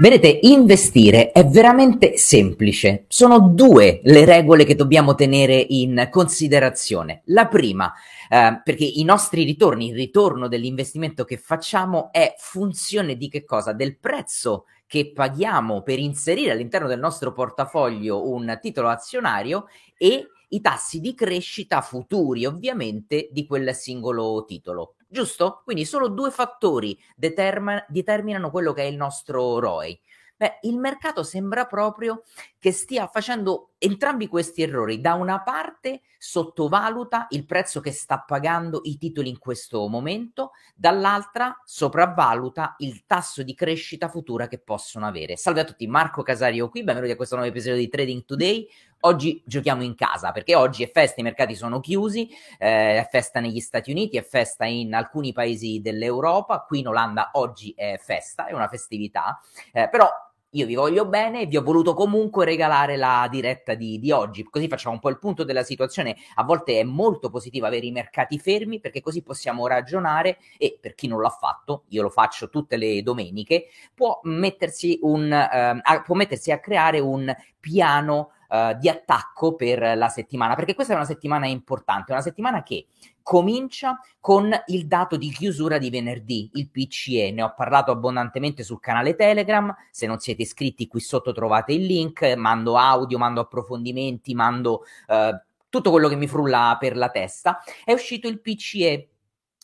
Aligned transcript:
Vedete, 0.00 0.38
investire 0.42 1.32
è 1.32 1.44
veramente 1.44 2.16
semplice. 2.18 3.06
Sono 3.08 3.40
due 3.40 3.98
le 4.04 4.24
regole 4.24 4.62
che 4.62 4.76
dobbiamo 4.76 5.16
tenere 5.16 5.56
in 5.56 6.06
considerazione. 6.08 7.22
La 7.24 7.48
prima, 7.48 7.92
eh, 8.28 8.60
perché 8.62 8.84
i 8.84 9.02
nostri 9.02 9.42
ritorni, 9.42 9.88
il 9.88 9.96
ritorno 9.96 10.46
dell'investimento 10.46 11.24
che 11.24 11.36
facciamo 11.36 12.12
è 12.12 12.32
funzione 12.38 13.16
di 13.16 13.28
che 13.28 13.44
cosa? 13.44 13.72
Del 13.72 13.98
prezzo 13.98 14.66
che 14.86 15.10
paghiamo 15.12 15.82
per 15.82 15.98
inserire 15.98 16.52
all'interno 16.52 16.86
del 16.86 17.00
nostro 17.00 17.32
portafoglio 17.32 18.30
un 18.30 18.56
titolo 18.62 18.90
azionario 18.90 19.66
e 19.96 20.28
i 20.50 20.60
tassi 20.60 21.00
di 21.00 21.12
crescita 21.12 21.80
futuri, 21.80 22.46
ovviamente, 22.46 23.30
di 23.32 23.44
quel 23.46 23.74
singolo 23.74 24.44
titolo 24.46 24.92
giusto? 25.08 25.62
Quindi 25.64 25.84
solo 25.84 26.08
due 26.08 26.30
fattori 26.30 26.98
determin- 27.16 27.84
determinano 27.88 28.50
quello 28.50 28.72
che 28.72 28.82
è 28.82 28.86
il 28.86 28.96
nostro 28.96 29.58
ROI. 29.58 30.00
Beh, 30.38 30.58
il 30.62 30.78
mercato 30.78 31.24
sembra 31.24 31.66
proprio 31.66 32.22
che 32.60 32.70
stia 32.70 33.08
facendo 33.08 33.70
entrambi 33.76 34.28
questi 34.28 34.62
errori. 34.62 35.00
Da 35.00 35.14
una 35.14 35.42
parte 35.42 36.02
sottovaluta 36.16 37.26
il 37.30 37.44
prezzo 37.44 37.80
che 37.80 37.90
sta 37.90 38.20
pagando 38.20 38.82
i 38.84 38.98
titoli 38.98 39.30
in 39.30 39.38
questo 39.40 39.88
momento, 39.88 40.52
dall'altra 40.76 41.60
sopravvaluta 41.64 42.76
il 42.78 43.04
tasso 43.04 43.42
di 43.42 43.52
crescita 43.52 44.08
futura 44.08 44.46
che 44.46 44.60
possono 44.60 45.06
avere. 45.06 45.36
Salve 45.36 45.62
a 45.62 45.64
tutti, 45.64 45.88
Marco 45.88 46.22
Casario 46.22 46.68
qui, 46.68 46.84
benvenuti 46.84 47.12
a 47.12 47.16
questo 47.16 47.34
nuovo 47.34 47.50
episodio 47.50 47.78
di 47.80 47.88
Trading 47.88 48.24
Today. 48.24 48.68
Oggi 49.00 49.40
giochiamo 49.44 49.84
in 49.84 49.94
casa 49.94 50.32
perché 50.32 50.56
oggi 50.56 50.82
è 50.82 50.90
festa, 50.90 51.20
i 51.20 51.24
mercati 51.24 51.54
sono 51.54 51.78
chiusi, 51.78 52.28
eh, 52.58 52.98
è 52.98 53.08
festa 53.08 53.38
negli 53.38 53.60
Stati 53.60 53.92
Uniti, 53.92 54.16
è 54.16 54.22
festa 54.22 54.64
in 54.64 54.92
alcuni 54.92 55.32
paesi 55.32 55.80
dell'Europa, 55.80 56.64
qui 56.66 56.80
in 56.80 56.88
Olanda 56.88 57.30
oggi 57.34 57.72
è 57.76 57.96
festa, 58.02 58.46
è 58.46 58.54
una 58.54 58.66
festività, 58.66 59.40
eh, 59.72 59.88
però 59.88 60.08
io 60.52 60.66
vi 60.66 60.74
voglio 60.74 61.06
bene 61.06 61.42
e 61.42 61.46
vi 61.46 61.58
ho 61.58 61.62
voluto 61.62 61.94
comunque 61.94 62.44
regalare 62.44 62.96
la 62.96 63.28
diretta 63.30 63.74
di, 63.74 63.98
di, 63.98 64.10
oggi, 64.10 64.42
così 64.44 64.66
facciamo 64.66 64.94
un 64.94 65.00
po' 65.00 65.10
il 65.10 65.18
punto 65.18 65.44
della 65.44 65.62
situazione. 65.62 66.16
A 66.36 66.42
volte 66.42 66.80
è 66.80 66.84
molto 66.84 67.28
positivo 67.28 67.66
avere 67.66 67.86
i 67.86 67.92
mercati 67.92 68.38
fermi 68.38 68.80
perché 68.80 69.00
così 69.00 69.22
possiamo 69.22 69.66
ragionare 69.66 70.38
e 70.56 70.78
per 70.80 70.94
chi 70.94 71.06
non 71.06 71.20
l'ha 71.20 71.30
fatto, 71.30 71.84
io 71.88 72.02
lo 72.02 72.08
faccio 72.08 72.48
tutte 72.48 72.76
le 72.78 73.02
domeniche, 73.02 73.66
può 73.94 74.20
mettersi, 74.22 74.98
un, 75.02 75.30
eh, 75.30 75.80
a, 75.82 76.02
può 76.02 76.14
mettersi 76.14 76.50
a 76.50 76.58
creare 76.58 76.98
un 76.98 77.32
piano 77.60 78.30
uh, 78.48 78.76
di 78.78 78.88
attacco 78.88 79.54
per 79.54 79.96
la 79.96 80.08
settimana, 80.08 80.54
perché 80.54 80.74
questa 80.74 80.92
è 80.92 80.96
una 80.96 81.04
settimana 81.04 81.46
importante, 81.46 82.12
una 82.12 82.20
settimana 82.20 82.62
che 82.62 82.86
comincia 83.22 84.00
con 84.20 84.50
il 84.68 84.86
dato 84.86 85.16
di 85.16 85.30
chiusura 85.30 85.78
di 85.78 85.90
venerdì, 85.90 86.50
il 86.54 86.70
PCE. 86.70 87.30
Ne 87.30 87.42
ho 87.42 87.52
parlato 87.54 87.90
abbondantemente 87.90 88.62
sul 88.62 88.80
canale 88.80 89.14
Telegram. 89.14 89.74
Se 89.90 90.06
non 90.06 90.18
siete 90.18 90.42
iscritti, 90.42 90.86
qui 90.86 91.00
sotto 91.00 91.32
trovate 91.32 91.72
il 91.72 91.84
link. 91.84 92.22
Mando 92.36 92.76
audio, 92.76 93.18
mando 93.18 93.42
approfondimenti, 93.42 94.34
mando 94.34 94.84
uh, 95.08 95.38
tutto 95.68 95.90
quello 95.90 96.08
che 96.08 96.16
mi 96.16 96.26
frulla 96.26 96.76
per 96.80 96.96
la 96.96 97.10
testa. 97.10 97.62
È 97.84 97.92
uscito 97.92 98.28
il 98.28 98.40
PCE 98.40 99.08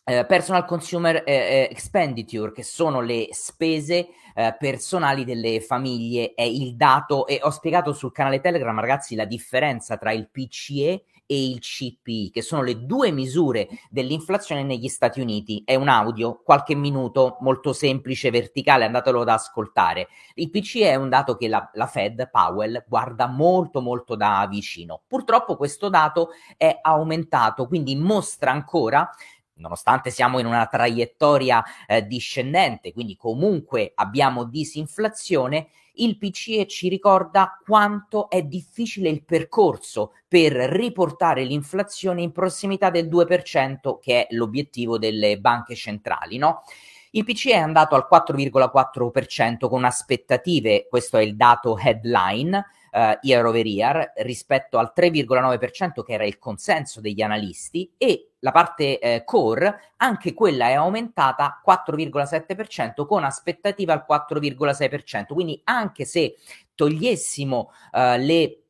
eh, 0.04 0.24
personal 0.26 0.66
Consumer 0.66 1.22
eh, 1.26 1.32
eh, 1.32 1.68
Expenditure, 1.70 2.52
che 2.52 2.62
sono 2.62 3.00
le 3.00 3.28
spese 3.30 4.08
eh, 4.34 4.54
personali 4.58 5.24
delle 5.24 5.60
famiglie, 5.60 6.34
è 6.34 6.42
il 6.42 6.76
dato, 6.76 7.26
e 7.26 7.40
ho 7.42 7.50
spiegato 7.50 7.92
sul 7.92 8.12
canale 8.12 8.40
Telegram, 8.40 8.78
ragazzi, 8.78 9.14
la 9.14 9.24
differenza 9.24 9.96
tra 9.96 10.12
il 10.12 10.28
PCE 10.30 11.04
e 11.26 11.48
il 11.48 11.58
CPI, 11.58 12.30
che 12.30 12.42
sono 12.42 12.62
le 12.62 12.84
due 12.84 13.10
misure 13.10 13.68
dell'inflazione 13.88 14.62
negli 14.62 14.88
Stati 14.88 15.20
Uniti. 15.20 15.62
È 15.64 15.74
un 15.74 15.88
audio, 15.88 16.40
qualche 16.44 16.74
minuto, 16.74 17.38
molto 17.40 17.72
semplice, 17.72 18.30
verticale, 18.30 18.84
andatelo 18.84 19.22
ad 19.22 19.28
ascoltare. 19.28 20.08
Il 20.34 20.50
PCE 20.50 20.90
è 20.90 20.94
un 20.96 21.08
dato 21.08 21.36
che 21.36 21.48
la, 21.48 21.70
la 21.74 21.86
Fed, 21.86 22.28
Powell, 22.30 22.84
guarda 22.86 23.26
molto 23.26 23.80
molto 23.80 24.16
da 24.16 24.46
vicino. 24.50 25.00
Purtroppo 25.06 25.56
questo 25.56 25.88
dato 25.88 26.30
è 26.56 26.78
aumentato, 26.82 27.66
quindi 27.66 27.96
mostra 27.96 28.50
ancora 28.50 29.08
nonostante 29.56 30.10
siamo 30.10 30.38
in 30.38 30.46
una 30.46 30.66
traiettoria 30.66 31.62
eh, 31.86 32.06
discendente, 32.06 32.92
quindi 32.92 33.16
comunque 33.16 33.92
abbiamo 33.94 34.44
disinflazione, 34.44 35.68
il 35.96 36.18
PCE 36.18 36.66
ci 36.66 36.88
ricorda 36.88 37.60
quanto 37.64 38.28
è 38.28 38.42
difficile 38.42 39.08
il 39.08 39.24
percorso 39.24 40.12
per 40.26 40.52
riportare 40.52 41.44
l'inflazione 41.44 42.22
in 42.22 42.32
prossimità 42.32 42.90
del 42.90 43.08
2%, 43.08 43.98
che 44.00 44.26
è 44.26 44.34
l'obiettivo 44.34 44.98
delle 44.98 45.38
banche 45.38 45.74
centrali, 45.74 46.38
no? 46.38 46.62
Il 47.10 47.22
PCE 47.22 47.52
è 47.52 47.58
andato 47.58 47.94
al 47.94 48.08
4,4% 48.10 49.68
con 49.68 49.84
aspettative, 49.84 50.88
questo 50.90 51.16
è 51.16 51.22
il 51.22 51.36
dato 51.36 51.78
headline, 51.78 52.60
uh, 52.94 53.18
year 53.20 53.44
over 53.44 53.66
year 53.66 54.12
rispetto 54.16 54.78
al 54.78 54.92
3,9% 54.96 56.02
che 56.02 56.12
era 56.12 56.24
il 56.24 56.38
consenso 56.38 57.00
degli 57.00 57.20
analisti 57.20 57.92
e 57.98 58.30
la 58.38 58.52
parte 58.52 58.98
eh, 58.98 59.24
core, 59.24 59.92
anche 59.96 60.34
quella 60.34 60.68
è 60.68 60.74
aumentata 60.74 61.60
4,7% 61.66 63.06
con 63.06 63.24
aspettativa 63.24 63.92
al 63.92 64.04
4,6%. 64.08 65.32
Quindi 65.32 65.60
anche 65.64 66.04
se 66.04 66.36
togliessimo 66.74 67.70
uh, 67.92 67.98
le 68.18 68.63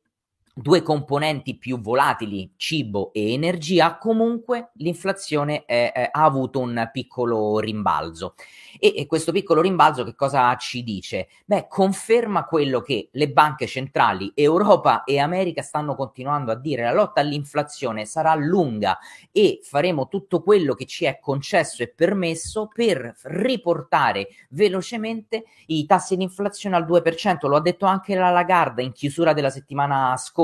due 0.57 0.81
componenti 0.81 1.57
più 1.57 1.81
volatili, 1.81 2.53
cibo 2.55 3.11
e 3.11 3.33
energia, 3.33 3.97
comunque 3.97 4.69
l'inflazione 4.75 5.65
è, 5.65 5.91
è, 5.91 6.09
ha 6.09 6.23
avuto 6.23 6.61
un 6.61 6.89
piccolo 6.93 7.59
rimbalzo. 7.59 8.35
E, 8.79 8.93
e, 8.95 9.05
questo 9.05 9.33
piccolo 9.33 9.59
rimbalzo 9.59 10.05
che 10.05 10.15
cosa 10.15 10.55
ci 10.55 10.81
dice? 10.81 11.27
Beh, 11.43 11.67
conferma 11.67 12.45
quello 12.45 12.79
che 12.79 13.09
le 13.11 13.29
banche 13.29 13.67
centrali 13.67 14.31
Europa 14.33 15.03
e 15.03 15.19
America 15.19 15.61
stanno 15.61 15.93
continuando 15.93 16.51
a 16.51 16.55
dire. 16.55 16.83
La 16.83 16.93
lotta 16.93 17.19
all'inflazione 17.19 18.05
sarà 18.05 18.33
lunga 18.35 18.97
e 19.33 19.59
faremo 19.61 20.07
tutto 20.07 20.41
quello 20.41 20.73
che 20.73 20.85
ci 20.85 21.03
è 21.03 21.19
concesso 21.19 21.83
e 21.83 21.89
permesso 21.89 22.69
per 22.73 23.13
riportare 23.23 24.29
velocemente 24.49 25.43
i 25.67 25.85
tassi 25.85 26.15
di 26.15 26.23
inflazione 26.23 26.77
al 26.77 26.85
2%. 26.85 27.47
Lo 27.47 27.57
ha 27.57 27.61
detto 27.61 27.85
anche 27.85 28.15
la 28.15 28.29
Lagarda 28.29 28.81
in 28.81 28.93
chiusura 28.93 29.33
della 29.33 29.49
settimana 29.49 30.15
scorsa. 30.15 30.43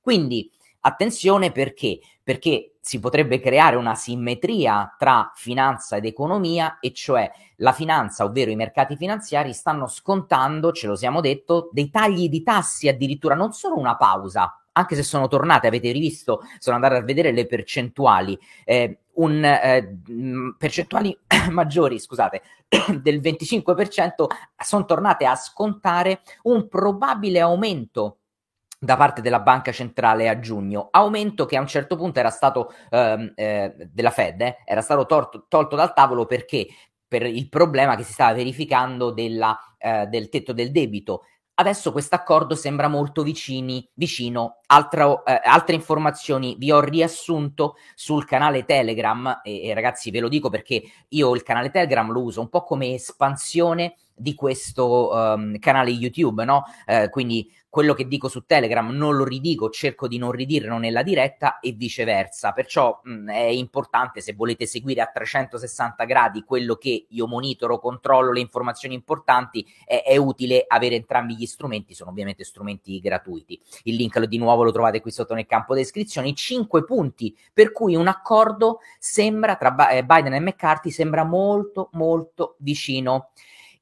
Quindi 0.00 0.50
attenzione 0.80 1.50
perché? 1.50 2.00
Perché 2.22 2.74
si 2.84 3.00
potrebbe 3.00 3.40
creare 3.40 3.76
una 3.76 3.94
simmetria 3.94 4.94
tra 4.98 5.32
finanza 5.34 5.96
ed 5.96 6.04
economia, 6.04 6.78
e 6.80 6.92
cioè 6.92 7.30
la 7.56 7.72
finanza, 7.72 8.24
ovvero 8.24 8.50
i 8.50 8.56
mercati 8.56 8.94
finanziari, 8.94 9.54
stanno 9.54 9.86
scontando, 9.86 10.70
ce 10.70 10.86
lo 10.86 10.94
siamo 10.94 11.22
detto, 11.22 11.70
dei 11.72 11.88
tagli 11.88 12.28
di 12.28 12.42
tassi, 12.42 12.86
addirittura 12.86 13.34
non 13.34 13.52
solo 13.52 13.78
una 13.78 13.96
pausa, 13.96 14.64
anche 14.72 14.96
se 14.96 15.02
sono 15.02 15.28
tornate, 15.28 15.66
avete 15.66 15.92
rivisto, 15.92 16.42
sono 16.58 16.76
andate 16.76 16.96
a 16.96 17.02
vedere 17.02 17.32
le 17.32 17.46
percentuali, 17.46 18.38
eh, 18.64 18.98
un, 19.14 19.42
eh, 19.42 19.98
percentuali 20.58 21.16
maggiori, 21.50 21.98
scusate, 21.98 22.42
del 23.00 23.20
25% 23.20 24.26
sono 24.62 24.84
tornate 24.84 25.24
a 25.24 25.36
scontare 25.36 26.20
un 26.42 26.68
probabile 26.68 27.40
aumento 27.40 28.18
da 28.84 28.96
parte 28.96 29.20
della 29.20 29.40
banca 29.40 29.72
centrale 29.72 30.28
a 30.28 30.38
giugno, 30.38 30.88
aumento 30.90 31.46
che 31.46 31.56
a 31.56 31.60
un 31.60 31.66
certo 31.66 31.96
punto 31.96 32.18
era 32.18 32.30
stato 32.30 32.72
ehm, 32.90 33.32
eh, 33.34 33.74
della 33.90 34.10
Fed, 34.10 34.40
eh, 34.42 34.58
era 34.64 34.80
stato 34.80 35.06
torto, 35.06 35.46
tolto 35.48 35.76
dal 35.76 35.94
tavolo 35.94 36.26
perché 36.26 36.66
per 37.06 37.26
il 37.26 37.48
problema 37.48 37.96
che 37.96 38.02
si 38.02 38.12
stava 38.12 38.34
verificando 38.34 39.10
della, 39.10 39.56
eh, 39.78 40.06
del 40.06 40.28
tetto 40.28 40.52
del 40.52 40.70
debito. 40.70 41.22
Adesso 41.56 41.92
questo 41.92 42.16
accordo 42.16 42.56
sembra 42.56 42.88
molto 42.88 43.22
vicini, 43.22 43.88
vicino. 43.94 44.58
Altra, 44.66 45.22
eh, 45.22 45.40
altre 45.44 45.76
informazioni 45.76 46.56
vi 46.58 46.72
ho 46.72 46.80
riassunto 46.80 47.76
sul 47.94 48.24
canale 48.24 48.64
Telegram 48.64 49.40
e, 49.44 49.68
e 49.68 49.74
ragazzi 49.74 50.10
ve 50.10 50.18
lo 50.18 50.28
dico 50.28 50.50
perché 50.50 50.82
io 51.08 51.34
il 51.34 51.44
canale 51.44 51.70
Telegram 51.70 52.10
lo 52.10 52.22
uso 52.22 52.40
un 52.40 52.48
po' 52.48 52.64
come 52.64 52.94
espansione 52.94 53.94
di 54.14 54.34
questo 54.34 55.10
um, 55.12 55.58
canale 55.58 55.90
YouTube, 55.90 56.44
no? 56.44 56.64
Eh, 56.86 57.08
quindi 57.10 57.50
quello 57.74 57.92
che 57.92 58.06
dico 58.06 58.28
su 58.28 58.44
Telegram 58.46 58.88
non 58.88 59.16
lo 59.16 59.24
ridico, 59.24 59.68
cerco 59.68 60.06
di 60.06 60.16
non 60.16 60.30
ridirlo 60.30 60.78
nella 60.78 61.02
diretta 61.02 61.58
e 61.58 61.72
viceversa. 61.72 62.52
Perciò 62.52 63.00
mh, 63.02 63.28
è 63.30 63.46
importante 63.46 64.20
se 64.20 64.32
volete 64.34 64.64
seguire 64.64 65.00
a 65.00 65.10
360 65.12 66.04
gradi 66.04 66.44
quello 66.44 66.76
che 66.76 67.06
io 67.08 67.26
monitoro, 67.26 67.80
controllo 67.80 68.30
le 68.30 68.38
informazioni 68.38 68.94
importanti, 68.94 69.66
è, 69.84 70.04
è 70.06 70.16
utile 70.16 70.64
avere 70.68 70.94
entrambi 70.94 71.34
gli 71.34 71.46
strumenti, 71.46 71.94
sono 71.94 72.10
ovviamente 72.10 72.44
strumenti 72.44 73.00
gratuiti. 73.00 73.60
Il 73.82 73.96
link 73.96 74.20
di 74.20 74.38
nuovo 74.38 74.62
lo 74.62 74.70
trovate 74.70 75.00
qui 75.00 75.10
sotto 75.10 75.34
nel 75.34 75.46
campo 75.46 75.74
descrizioni. 75.74 76.32
Cinque 76.36 76.84
punti 76.84 77.36
per 77.52 77.72
cui 77.72 77.96
un 77.96 78.06
accordo 78.06 78.78
sembra 79.00 79.56
tra 79.56 79.72
Biden 79.72 80.34
e 80.34 80.38
McCarthy 80.38 80.92
sembra 80.92 81.24
molto 81.24 81.88
molto 81.94 82.54
vicino. 82.58 83.30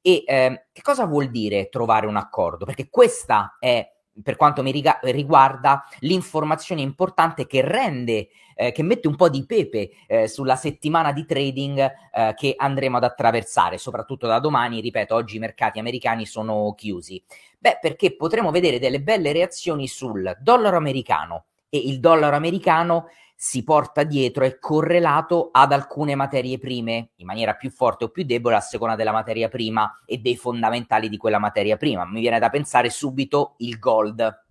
E 0.02 0.24
eh, 0.26 0.66
che 0.72 0.82
cosa 0.82 1.06
vuol 1.06 1.30
dire 1.30 1.68
trovare 1.68 2.06
un 2.06 2.16
accordo? 2.16 2.64
Perché 2.64 2.88
questa 2.90 3.56
è 3.58 3.88
per 4.22 4.36
quanto 4.36 4.62
mi 4.62 4.70
riga- 4.70 4.98
riguarda, 5.02 5.84
l'informazione 6.00 6.82
importante 6.82 7.46
che 7.46 7.62
rende, 7.62 8.28
eh, 8.54 8.72
che 8.72 8.82
mette 8.82 9.08
un 9.08 9.16
po' 9.16 9.30
di 9.30 9.46
pepe 9.46 9.90
eh, 10.06 10.28
sulla 10.28 10.56
settimana 10.56 11.12
di 11.12 11.24
trading 11.24 11.78
eh, 12.12 12.34
che 12.36 12.54
andremo 12.56 12.98
ad 12.98 13.04
attraversare, 13.04 13.78
soprattutto 13.78 14.26
da 14.26 14.38
domani. 14.38 14.80
Ripeto, 14.80 15.14
oggi 15.14 15.36
i 15.36 15.40
mercati 15.40 15.78
americani 15.78 16.26
sono 16.26 16.74
chiusi. 16.76 17.22
Beh, 17.58 17.78
perché 17.80 18.14
potremo 18.14 18.50
vedere 18.50 18.78
delle 18.78 19.00
belle 19.00 19.32
reazioni 19.32 19.86
sul 19.88 20.36
dollaro 20.40 20.76
americano 20.76 21.46
e 21.68 21.78
il 21.78 22.00
dollaro 22.00 22.36
americano 22.36 23.06
si 23.44 23.64
porta 23.64 24.04
dietro 24.04 24.44
è 24.44 24.60
correlato 24.60 25.48
ad 25.50 25.72
alcune 25.72 26.14
materie 26.14 26.60
prime 26.60 27.10
in 27.16 27.26
maniera 27.26 27.54
più 27.54 27.70
forte 27.72 28.04
o 28.04 28.08
più 28.08 28.22
debole 28.22 28.54
a 28.54 28.60
seconda 28.60 28.94
della 28.94 29.10
materia 29.10 29.48
prima 29.48 30.00
e 30.06 30.18
dei 30.18 30.36
fondamentali 30.36 31.08
di 31.08 31.16
quella 31.16 31.40
materia 31.40 31.76
prima. 31.76 32.06
Mi 32.06 32.20
viene 32.20 32.38
da 32.38 32.50
pensare 32.50 32.88
subito 32.88 33.54
il 33.58 33.80
gold, 33.80 34.44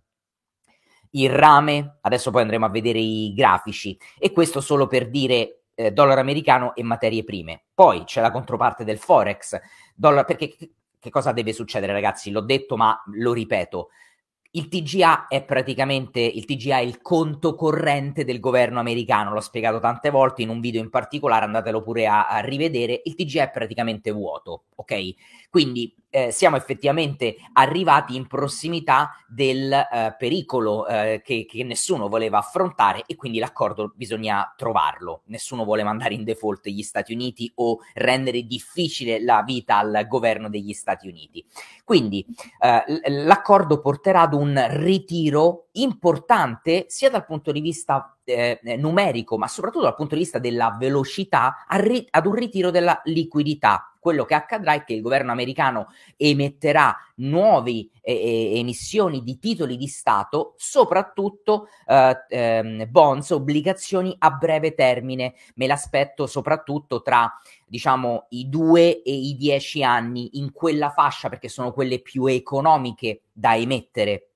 il 1.11 1.29
rame, 1.29 1.99
adesso 2.01 2.31
poi 2.31 2.41
andremo 2.41 2.65
a 2.65 2.69
vedere 2.69 2.99
i 2.99 3.33
grafici 3.33 3.97
e 4.19 4.33
questo 4.33 4.59
solo 4.59 4.87
per 4.87 5.09
dire 5.09 5.61
eh, 5.73 5.91
dollaro 5.91 6.19
americano 6.19 6.75
e 6.75 6.83
materie 6.83 7.23
prime. 7.23 7.67
Poi 7.73 8.03
c'è 8.03 8.19
la 8.19 8.29
controparte 8.29 8.83
del 8.83 8.97
forex, 8.97 9.57
dollar, 9.95 10.25
perché 10.25 10.53
che 10.99 11.09
cosa 11.09 11.31
deve 11.31 11.53
succedere 11.53 11.93
ragazzi? 11.93 12.29
L'ho 12.29 12.41
detto 12.41 12.75
ma 12.75 13.01
lo 13.13 13.31
ripeto 13.31 13.87
il 14.53 14.67
TGA 14.67 15.27
è 15.27 15.43
praticamente 15.43 16.19
il 16.19 16.43
TGA 16.45 16.77
è 16.77 16.81
il 16.81 17.01
conto 17.01 17.55
corrente 17.55 18.25
del 18.25 18.39
governo 18.39 18.79
americano, 18.79 19.31
l'ho 19.31 19.39
spiegato 19.39 19.79
tante 19.79 20.09
volte 20.09 20.41
in 20.41 20.49
un 20.49 20.59
video 20.59 20.81
in 20.81 20.89
particolare, 20.89 21.45
andatelo 21.45 21.81
pure 21.81 22.07
a, 22.07 22.27
a 22.27 22.39
rivedere. 22.39 23.01
Il 23.05 23.15
TGA 23.15 23.43
è 23.43 23.51
praticamente 23.51 24.11
vuoto, 24.11 24.63
ok? 24.75 25.13
Quindi 25.49 25.95
eh, 26.13 26.31
siamo 26.31 26.57
effettivamente 26.57 27.37
arrivati 27.53 28.15
in 28.15 28.27
prossimità 28.27 29.11
del 29.27 29.71
eh, 29.71 30.15
pericolo 30.17 30.85
eh, 30.85 31.21
che, 31.23 31.45
che, 31.47 31.63
nessuno 31.63 32.09
voleva 32.09 32.37
affrontare 32.37 33.03
e 33.05 33.15
quindi 33.15 33.39
l'accordo 33.39 33.93
bisogna 33.95 34.53
trovarlo. 34.57 35.21
Nessuno 35.27 35.63
vuole 35.63 35.83
mandare 35.83 36.13
in 36.13 36.25
default 36.25 36.67
gli 36.67 36.81
Stati 36.81 37.13
Uniti 37.13 37.49
o 37.55 37.79
rendere 37.93 38.43
difficile 38.43 39.23
la 39.23 39.41
vita 39.45 39.77
al 39.77 40.05
governo 40.07 40.49
degli 40.49 40.73
Stati 40.73 41.07
Uniti. 41.07 41.45
Quindi 41.85 42.25
eh, 42.59 43.09
l'accordo 43.23 43.79
porterà 43.79 44.21
ad 44.21 44.33
un 44.33 44.40
ritiro 44.55 45.67
importante 45.73 46.85
sia 46.87 47.09
dal 47.09 47.25
punto 47.25 47.51
di 47.51 47.61
vista 47.61 48.17
eh, 48.23 48.59
numerico, 48.77 49.37
ma 49.37 49.47
soprattutto 49.47 49.83
dal 49.83 49.95
punto 49.95 50.15
di 50.15 50.21
vista 50.21 50.39
della 50.39 50.75
velocità, 50.79 51.65
ad 51.67 52.25
un 52.25 52.33
ritiro 52.33 52.71
della 52.71 53.01
liquidità 53.05 53.91
quello 54.01 54.25
che 54.25 54.33
accadrà 54.33 54.73
è 54.73 54.83
che 54.83 54.93
il 54.93 55.01
governo 55.01 55.31
americano 55.31 55.89
emetterà 56.17 56.97
nuove 57.17 57.89
eh, 58.01 58.57
emissioni 58.57 59.21
di 59.21 59.37
titoli 59.37 59.77
di 59.77 59.85
Stato, 59.85 60.55
soprattutto 60.57 61.67
eh, 61.85 62.17
ehm, 62.27 62.89
bonds, 62.89 63.29
obbligazioni 63.29 64.15
a 64.17 64.31
breve 64.31 64.73
termine. 64.73 65.35
Me 65.53 65.67
l'aspetto 65.67 66.25
soprattutto 66.25 67.03
tra 67.03 67.31
diciamo 67.67 68.25
i 68.29 68.49
due 68.49 69.03
e 69.03 69.13
i 69.13 69.35
dieci 69.35 69.83
anni 69.83 70.39
in 70.39 70.51
quella 70.51 70.89
fascia 70.89 71.29
perché 71.29 71.47
sono 71.47 71.71
quelle 71.71 72.01
più 72.01 72.25
economiche 72.25 73.25
da 73.31 73.55
emettere 73.55 74.30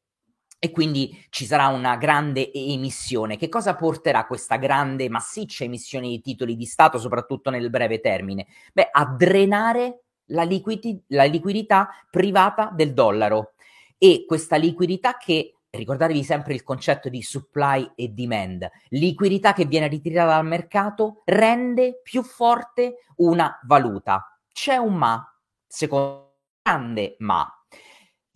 e 0.66 0.72
quindi 0.72 1.26
ci 1.30 1.46
sarà 1.46 1.68
una 1.68 1.96
grande 1.96 2.52
emissione. 2.52 3.38
Che 3.38 3.50
cosa 3.50 3.76
porterà 3.76 4.26
questa 4.26 4.58
grande, 4.58 5.10
massiccia 5.10 5.64
emissione 5.64 6.08
di 6.08 6.22
titoli 6.22 6.56
di 6.56 6.66
Stato, 6.66 6.98
soprattutto 6.98 7.50
nel 7.50 7.70
breve 7.70 8.00
termine? 8.00 8.48
Beh, 8.74 8.90
a 8.92 9.06
drenare 9.06 10.06
la, 10.30 10.44
liquidi- 10.44 11.04
la 11.10 11.26
liquidità 11.26 11.90
privata 12.10 12.72
del 12.74 12.94
dollaro 12.94 13.54
e 13.98 14.26
questa 14.28 14.56
liquidità 14.56 15.18
che 15.18 15.52
ricordatevi 15.70 16.24
sempre 16.24 16.54
il 16.54 16.64
concetto 16.64 17.10
di 17.10 17.22
supply 17.22 17.92
e 17.96 18.08
demand, 18.08 18.68
liquidità 18.90 19.54
che 19.54 19.66
viene 19.66 19.88
ritirata 19.88 20.32
dal 20.32 20.46
mercato 20.46 21.22
rende 21.26 22.00
più 22.02 22.24
forte 22.24 23.06
una 23.18 23.60
valuta. 23.64 24.40
C'è 24.52 24.78
un 24.78 24.96
ma, 24.96 25.40
secondo 25.68 26.38
grande 26.64 27.16
ma. 27.20 27.48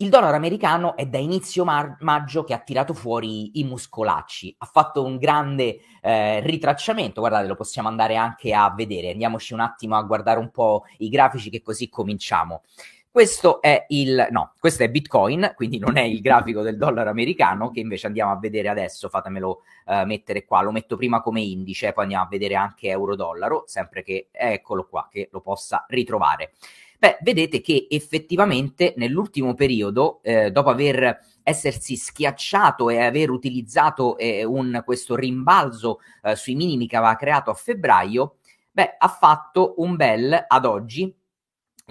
Il 0.02 0.08
dollaro 0.08 0.34
americano 0.34 0.96
è 0.96 1.04
da 1.04 1.18
inizio 1.18 1.62
mar- 1.62 1.98
maggio 2.00 2.42
che 2.42 2.54
ha 2.54 2.58
tirato 2.58 2.94
fuori 2.94 3.60
i 3.60 3.64
muscolacci, 3.64 4.54
ha 4.56 4.64
fatto 4.64 5.04
un 5.04 5.18
grande 5.18 5.78
eh, 6.00 6.40
ritracciamento, 6.40 7.20
guardate 7.20 7.46
lo 7.46 7.54
possiamo 7.54 7.88
andare 7.88 8.16
anche 8.16 8.54
a 8.54 8.72
vedere, 8.74 9.10
andiamoci 9.10 9.52
un 9.52 9.60
attimo 9.60 9.96
a 9.96 10.02
guardare 10.02 10.38
un 10.38 10.50
po' 10.50 10.84
i 11.00 11.10
grafici 11.10 11.50
che 11.50 11.60
così 11.60 11.90
cominciamo. 11.90 12.62
Questo 13.10 13.60
è 13.60 13.84
il 13.88 14.26
no, 14.30 14.54
questo 14.58 14.84
è 14.84 14.88
Bitcoin, 14.88 15.52
quindi 15.54 15.78
non 15.78 15.98
è 15.98 16.02
il 16.02 16.22
grafico 16.22 16.62
del 16.62 16.78
dollaro 16.78 17.10
americano 17.10 17.68
che 17.68 17.80
invece 17.80 18.06
andiamo 18.06 18.32
a 18.32 18.38
vedere 18.38 18.68
adesso, 18.68 19.10
fatemelo 19.10 19.60
uh, 19.84 20.06
mettere 20.06 20.46
qua, 20.46 20.62
lo 20.62 20.70
metto 20.70 20.96
prima 20.96 21.20
come 21.20 21.42
indice, 21.42 21.92
poi 21.92 22.04
andiamo 22.04 22.24
a 22.24 22.28
vedere 22.28 22.54
anche 22.54 22.88
euro 22.88 23.16
dollaro, 23.16 23.64
sempre 23.66 24.02
che 24.02 24.28
eccolo 24.32 24.86
qua 24.88 25.08
che 25.10 25.28
lo 25.30 25.42
possa 25.42 25.84
ritrovare. 25.88 26.52
Beh, 27.00 27.16
vedete 27.22 27.62
che 27.62 27.86
effettivamente 27.88 28.92
nell'ultimo 28.98 29.54
periodo, 29.54 30.20
eh, 30.22 30.50
dopo 30.50 30.68
aver 30.68 31.18
essersi 31.42 31.96
schiacciato 31.96 32.90
e 32.90 32.98
aver 32.98 33.30
utilizzato 33.30 34.18
eh, 34.18 34.44
un, 34.44 34.82
questo 34.84 35.16
rimbalzo 35.16 36.00
eh, 36.22 36.36
sui 36.36 36.54
minimi 36.54 36.86
che 36.86 36.98
aveva 36.98 37.16
creato 37.16 37.50
a 37.50 37.54
febbraio, 37.54 38.36
beh, 38.70 38.96
ha 38.98 39.08
fatto 39.08 39.76
un 39.78 39.96
bel 39.96 40.44
ad 40.46 40.66
oggi 40.66 41.10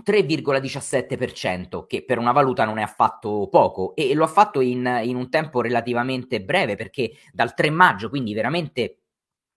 3,17%, 0.03 1.87
che 1.87 2.05
per 2.05 2.19
una 2.19 2.31
valuta 2.31 2.63
non 2.63 2.77
è 2.77 2.83
affatto 2.83 3.47
poco, 3.49 3.95
e 3.95 4.13
lo 4.13 4.25
ha 4.25 4.27
fatto 4.27 4.61
in, 4.61 5.01
in 5.03 5.15
un 5.15 5.31
tempo 5.31 5.61
relativamente 5.61 6.39
breve, 6.43 6.75
perché 6.75 7.13
dal 7.33 7.55
3 7.55 7.71
maggio, 7.71 8.09
quindi 8.09 8.35
veramente 8.35 8.98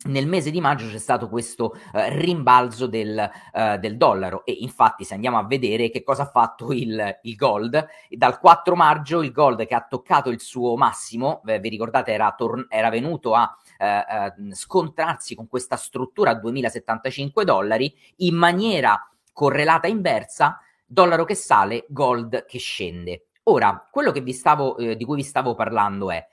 nel 0.05 0.27
mese 0.27 0.51
di 0.51 0.61
maggio 0.61 0.89
c'è 0.89 0.99
stato 0.99 1.29
questo 1.29 1.77
uh, 1.93 2.01
rimbalzo 2.09 2.87
del, 2.87 3.31
uh, 3.53 3.79
del, 3.79 3.97
dollaro 3.97 4.45
e 4.45 4.53
infatti 4.53 5.05
se 5.05 5.15
andiamo 5.15 5.39
a 5.39 5.45
vedere 5.45 5.91
che 5.91 6.03
cosa 6.03 6.23
ha 6.23 6.31
fatto 6.31 6.73
il, 6.73 7.19
il, 7.23 7.37
gold, 7.37 7.87
dal 8.09 8.39
4 8.39 8.75
maggio 8.75 9.23
il 9.23 9.33
gold 9.33 9.67
che 9.67 9.75
ha 9.75 9.87
toccato 9.89 10.31
il 10.31 10.41
suo 10.41 10.77
massimo, 10.77 11.43
eh, 11.47 11.59
vi 11.61 11.69
ricordate 11.69 12.13
era, 12.13 12.33
tor- 12.37 12.67
era 12.69 12.91
venuto 12.91 13.35
a 13.35 13.57
uh, 13.79 14.53
scontrarsi 14.53 15.35
con 15.35 15.49
questa 15.49 15.77
struttura 15.77 16.31
a 16.31 16.35
2075 16.35 17.45
dollari 17.45 17.95
in 18.17 18.35
maniera 18.35 18.99
correlata 19.33 19.87
inversa, 19.87 20.59
dollaro 20.85 21.25
che 21.25 21.35
sale, 21.35 21.87
gold 21.89 22.45
che 22.45 22.59
scende. 22.59 23.27
Ora, 23.45 23.89
quello 23.91 24.13
che 24.13 24.21
vi 24.21 24.33
stavo, 24.33 24.77
eh, 24.77 24.97
di 24.97 25.05
cui 25.05 25.17
vi 25.17 25.23
stavo 25.23 25.55
parlando 25.55 26.11
è 26.11 26.25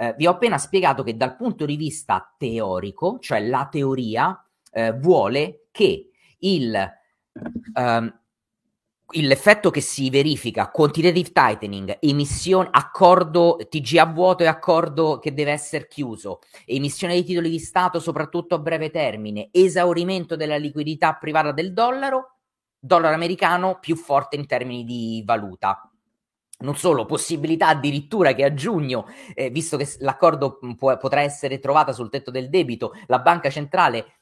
eh, 0.00 0.14
vi 0.16 0.28
ho 0.28 0.30
appena 0.30 0.58
spiegato 0.58 1.02
che 1.02 1.16
dal 1.16 1.34
punto 1.34 1.66
di 1.66 1.76
vista 1.76 2.32
teorico, 2.38 3.18
cioè 3.18 3.40
la 3.40 3.66
teoria, 3.68 4.40
eh, 4.70 4.92
vuole 4.92 5.66
che 5.72 6.10
il, 6.38 6.92
ehm, 7.74 8.20
l'effetto 9.12 9.70
che 9.70 9.80
si 9.80 10.08
verifica, 10.08 10.70
quantitative 10.70 11.32
tightening, 11.32 11.96
emissione, 12.00 12.68
accordo 12.70 13.56
TG 13.68 14.12
vuoto 14.12 14.44
e 14.44 14.46
accordo 14.46 15.18
che 15.18 15.34
deve 15.34 15.50
essere 15.50 15.88
chiuso, 15.88 16.38
emissione 16.64 17.14
di 17.14 17.24
titoli 17.24 17.50
di 17.50 17.58
Stato 17.58 17.98
soprattutto 17.98 18.54
a 18.54 18.58
breve 18.60 18.90
termine, 18.90 19.48
esaurimento 19.50 20.36
della 20.36 20.56
liquidità 20.58 21.14
privata 21.14 21.50
del 21.50 21.72
dollaro, 21.72 22.36
dollaro 22.78 23.14
americano 23.14 23.78
più 23.80 23.96
forte 23.96 24.36
in 24.36 24.46
termini 24.46 24.84
di 24.84 25.24
valuta 25.26 25.90
non 26.58 26.76
solo, 26.76 27.06
possibilità 27.06 27.68
addirittura 27.68 28.32
che 28.32 28.44
a 28.44 28.54
giugno, 28.54 29.06
eh, 29.34 29.50
visto 29.50 29.76
che 29.76 29.88
l'accordo 30.00 30.58
può, 30.76 30.96
potrà 30.96 31.20
essere 31.20 31.58
trovata 31.58 31.92
sul 31.92 32.10
tetto 32.10 32.30
del 32.30 32.48
debito, 32.48 32.94
la 33.06 33.20
banca 33.20 33.50
centrale 33.50 34.14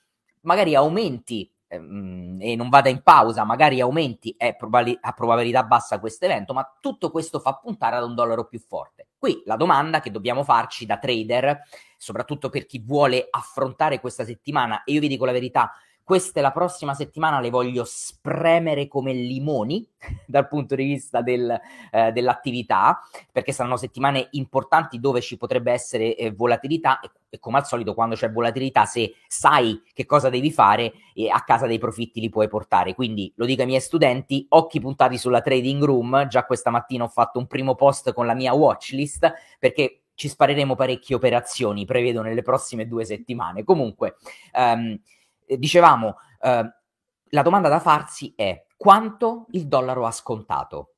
magari 0.42 0.74
aumenti 0.74 1.50
ehm, 1.68 2.38
e 2.40 2.54
non 2.54 2.68
vada 2.68 2.88
in 2.88 3.02
pausa, 3.02 3.44
magari 3.44 3.80
aumenti, 3.80 4.34
è 4.36 4.54
probali- 4.54 4.96
a 5.00 5.12
probabilità 5.12 5.64
bassa 5.64 5.98
questo 5.98 6.24
evento, 6.26 6.52
ma 6.52 6.76
tutto 6.80 7.10
questo 7.10 7.40
fa 7.40 7.54
puntare 7.54 7.96
ad 7.96 8.04
un 8.04 8.14
dollaro 8.14 8.46
più 8.46 8.60
forte. 8.60 9.08
Qui 9.18 9.42
la 9.46 9.56
domanda 9.56 10.00
che 10.00 10.10
dobbiamo 10.10 10.44
farci 10.44 10.86
da 10.86 10.98
trader, 10.98 11.62
soprattutto 11.96 12.48
per 12.48 12.66
chi 12.66 12.78
vuole 12.84 13.26
affrontare 13.28 13.98
questa 13.98 14.24
settimana, 14.24 14.84
e 14.84 14.92
io 14.92 15.00
vi 15.00 15.08
dico 15.08 15.24
la 15.24 15.32
verità, 15.32 15.72
queste 16.06 16.40
la 16.40 16.52
prossima 16.52 16.94
settimana 16.94 17.40
le 17.40 17.50
voglio 17.50 17.82
spremere 17.84 18.86
come 18.86 19.12
limoni 19.12 19.84
dal 20.24 20.46
punto 20.46 20.76
di 20.76 20.84
vista 20.84 21.20
del, 21.20 21.60
eh, 21.90 22.12
dell'attività, 22.12 23.00
perché 23.32 23.50
saranno 23.50 23.76
settimane 23.76 24.28
importanti 24.30 25.00
dove 25.00 25.20
ci 25.20 25.36
potrebbe 25.36 25.72
essere 25.72 26.14
eh, 26.14 26.30
volatilità 26.30 27.00
e, 27.00 27.10
e, 27.28 27.40
come 27.40 27.58
al 27.58 27.66
solito 27.66 27.92
quando 27.92 28.14
c'è 28.14 28.30
volatilità, 28.30 28.84
se 28.84 29.14
sai 29.26 29.82
che 29.92 30.06
cosa 30.06 30.30
devi 30.30 30.52
fare, 30.52 30.92
eh, 31.12 31.28
a 31.28 31.42
casa 31.42 31.66
dei 31.66 31.78
profitti 31.78 32.20
li 32.20 32.28
puoi 32.28 32.46
portare. 32.46 32.94
Quindi 32.94 33.32
lo 33.34 33.44
dico 33.44 33.62
ai 33.62 33.66
miei 33.66 33.80
studenti, 33.80 34.46
occhi 34.50 34.78
puntati 34.78 35.18
sulla 35.18 35.40
trading 35.40 35.82
room, 35.82 36.28
già 36.28 36.46
questa 36.46 36.70
mattina 36.70 37.02
ho 37.02 37.08
fatto 37.08 37.40
un 37.40 37.48
primo 37.48 37.74
post 37.74 38.12
con 38.12 38.26
la 38.26 38.34
mia 38.34 38.52
watchlist, 38.52 39.32
perché 39.58 40.02
ci 40.14 40.28
spareremo 40.28 40.76
parecchie 40.76 41.16
operazioni, 41.16 41.84
prevedo 41.84 42.22
nelle 42.22 42.42
prossime 42.42 42.86
due 42.86 43.04
settimane. 43.04 43.64
Comunque, 43.64 44.16
um, 44.54 44.96
dicevamo, 45.46 46.16
eh, 46.40 46.70
la 47.30 47.42
domanda 47.42 47.68
da 47.68 47.80
farsi 47.80 48.32
è 48.36 48.66
quanto 48.76 49.46
il 49.50 49.66
dollaro 49.66 50.06
ha 50.06 50.10
scontato? 50.10 50.96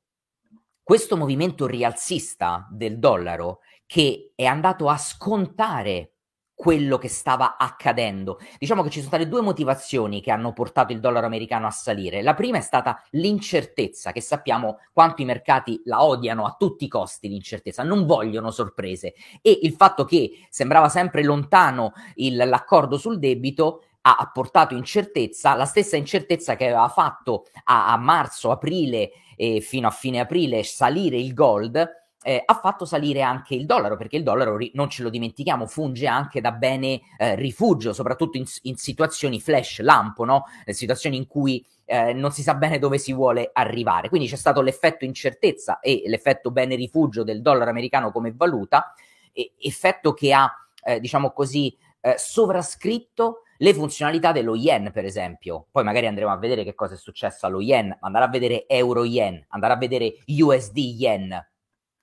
questo 0.89 1.19
movimento 1.19 1.67
rialzista 1.67 2.67
del 2.71 2.99
dollaro 2.99 3.59
che 3.85 4.33
è 4.35 4.47
andato 4.47 4.89
a 4.89 4.97
scontare 4.97 6.15
quello 6.55 6.97
che 6.97 7.09
stava 7.09 7.59
accadendo. 7.59 8.39
Diciamo 8.59 8.83
che 8.83 8.89
ci 8.89 9.01
sono 9.01 9.11
state 9.11 9.29
due 9.29 9.43
motivazioni 9.43 10.23
che 10.23 10.31
hanno 10.31 10.55
portato 10.55 10.95
il 10.95 11.01
dollaro 11.01 11.27
americano 11.27 11.67
a 11.67 11.71
salire. 11.71 12.23
La 12.23 12.33
prima 12.33 12.57
è 12.57 12.63
stata 12.63 13.05
l'incertezza, 13.11 14.13
che 14.13 14.23
sappiamo 14.23 14.79
quanto 14.95 15.21
i 15.21 15.27
mercati 15.27 15.79
la 15.85 16.03
odiano 16.03 16.47
a 16.47 16.57
tutti 16.59 16.87
i 16.87 16.89
costi, 16.89 17.29
l'incertezza, 17.29 17.83
non 17.83 18.07
vogliono 18.07 18.51
sorprese. 18.51 19.13
E 19.43 19.59
il 19.61 19.75
fatto 19.75 20.07
che 20.07 20.47
sembrava 20.49 20.89
sempre 20.89 21.23
lontano 21.23 21.93
il, 22.15 22.35
l'accordo 22.35 22.97
sul 22.97 23.19
debito 23.19 23.83
ha, 24.17 24.31
portato 24.33 24.75
incertezza, 24.75 25.55
la 25.55 25.65
stessa 25.65 25.97
incertezza 25.97 26.57
che 26.57 26.65
aveva 26.65 26.89
fatto 26.89 27.47
a, 27.65 27.93
a 27.93 27.97
marzo, 27.97 28.51
aprile 28.51 29.11
e 29.37 29.61
fino 29.61 29.87
a 29.87 29.91
fine 29.91 30.21
aprile 30.21 30.63
salire 30.63 31.17
il 31.17 31.35
gold 31.35 31.97
eh, 32.23 32.43
ha 32.45 32.55
fatto 32.55 32.85
salire 32.85 33.23
anche 33.23 33.55
il 33.55 33.65
dollaro, 33.65 33.97
perché 33.97 34.17
il 34.17 34.23
dollaro, 34.23 34.59
non 34.73 34.91
ce 34.91 35.03
lo 35.03 35.09
dimentichiamo, 35.09 35.67
funge 35.67 36.07
anche 36.07 36.41
da 36.41 36.53
bene 36.53 37.01
eh, 37.17 37.37
rifugio, 37.37 37.93
soprattutto 37.93 38.37
in, 38.37 38.45
in, 38.63 38.77
situazioni 38.77 39.41
flash 39.41 39.81
lampo, 39.81 40.25
no? 40.25 40.45
Eh, 40.65 40.73
situazioni 40.73 41.17
in 41.17 41.27
cui 41.27 41.65
eh, 41.85 42.13
non 42.13 42.33
si 42.33 42.43
sa 42.43 42.55
bene 42.55 42.79
dove 42.79 42.99
si 42.99 43.13
vuole 43.13 43.51
arrivare. 43.53 44.09
Quindi 44.09 44.29
c'è 44.29 44.37
stato 44.37 44.61
l'effetto 44.61 45.05
incertezza 45.05 45.79
e 45.79 46.03
l'effetto 46.07 46.51
bene 46.51 46.75
rifugio 46.75 47.23
del 47.23 47.41
dollaro 47.41 47.71
americano 47.71 48.11
come 48.11 48.33
valuta, 48.35 48.93
effetto 49.33 50.13
che 50.13 50.33
ha, 50.33 50.53
eh, 50.85 50.99
diciamo 50.99 51.31
così, 51.31 51.75
eh, 52.01 52.17
sovrascritto 52.19 53.43
le 53.59 53.75
funzionalità 53.75 54.33
dello 54.33 54.55
yen, 54.55 54.91
per 54.93 55.05
esempio. 55.05 55.67
Poi 55.71 55.85
magari 55.85 56.07
andremo 56.07 56.31
a 56.31 56.37
vedere 56.37 56.65
che 56.65 56.75
cosa 56.75 56.95
è 56.95 56.97
successo 56.97 57.47
allo 57.47 57.61
yen, 57.61 57.97
andare 58.01 58.25
a 58.25 58.29
vedere 58.29 58.67
euro 58.67 59.05
yen, 59.05 59.45
andare 59.49 59.75
a 59.75 59.77
vedere 59.77 60.15
USD 60.27 60.77
yen, 60.77 61.49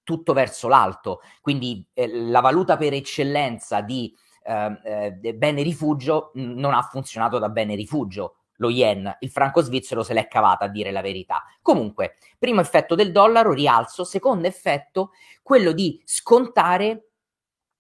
tutto 0.04 0.34
verso 0.34 0.68
l'alto. 0.68 1.22
Quindi 1.42 1.86
eh, 1.94 2.08
la 2.08 2.42
valuta 2.42 2.78
per 2.78 2.94
eccellenza 2.94 3.82
di 3.82 4.14
eh, 4.44 4.80
eh, 5.22 5.34
bene 5.34 5.64
rifugio 5.64 6.32
mh, 6.34 6.42
non 6.42 6.74
ha 6.74 6.82
funzionato 6.82 7.40
da 7.40 7.50
bene 7.50 7.76
rifugio. 7.76 8.38
Lo 8.60 8.70
yen, 8.70 9.18
il 9.20 9.30
franco 9.30 9.62
svizzero 9.62 10.02
se 10.02 10.14
l'è 10.14 10.28
cavata 10.28 10.66
a 10.66 10.70
dire 10.70 10.92
la 10.92 11.02
verità. 11.02 11.44
Comunque, 11.62 12.16
primo 12.38 12.62
effetto 12.62 12.96
del 12.96 13.12
dollaro, 13.12 13.52
rialzo, 13.52 14.06
secondo 14.06 14.48
effetto, 14.48 15.12
quello 15.44 15.74
di 15.74 16.02
scontare 16.06 17.10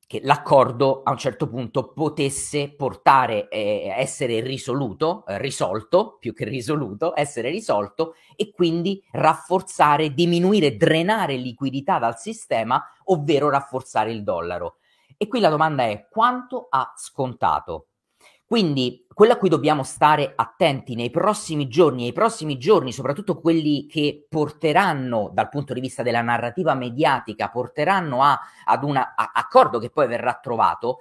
che 0.07 0.19
l'accordo 0.23 1.01
a 1.03 1.11
un 1.11 1.17
certo 1.17 1.47
punto 1.47 1.91
potesse 1.91 2.71
portare, 2.75 3.47
eh, 3.49 3.87
essere 3.97 4.39
risoluto, 4.39 5.25
eh, 5.25 5.39
risolto, 5.39 6.17
più 6.19 6.33
che 6.33 6.45
risoluto, 6.45 7.13
essere 7.15 7.49
risolto 7.49 8.13
e 8.35 8.51
quindi 8.51 9.03
rafforzare, 9.11 10.13
diminuire, 10.13 10.77
drenare 10.77 11.35
liquidità 11.37 11.97
dal 11.97 12.19
sistema, 12.19 12.83
ovvero 13.05 13.49
rafforzare 13.49 14.11
il 14.11 14.23
dollaro. 14.23 14.77
E 15.17 15.27
qui 15.27 15.39
la 15.39 15.49
domanda 15.49 15.83
è 15.83 16.07
quanto 16.09 16.67
ha 16.69 16.93
scontato? 16.95 17.87
Quindi 18.47 19.05
quello 19.11 19.33
a 19.33 19.37
cui 19.37 19.49
dobbiamo 19.49 19.83
stare 19.83 20.33
attenti 20.35 20.93
nei 20.93 21.09
prossimi 21.09 21.67
giorni, 21.67 22.03
nei 22.03 22.13
prossimi 22.13 22.57
giorni, 22.57 22.91
soprattutto 22.91 23.39
quelli 23.39 23.87
che 23.87 24.27
porteranno 24.29 25.31
dal 25.33 25.49
punto 25.49 25.73
di 25.73 25.79
vista 25.79 26.03
della 26.03 26.21
narrativa 26.21 26.75
mediatica, 26.75 27.49
porteranno 27.49 28.21
a, 28.21 28.39
ad 28.65 28.83
un 28.83 28.97
accordo 28.97 29.79
che 29.79 29.89
poi 29.89 30.07
verrà 30.07 30.37
trovato, 30.41 30.99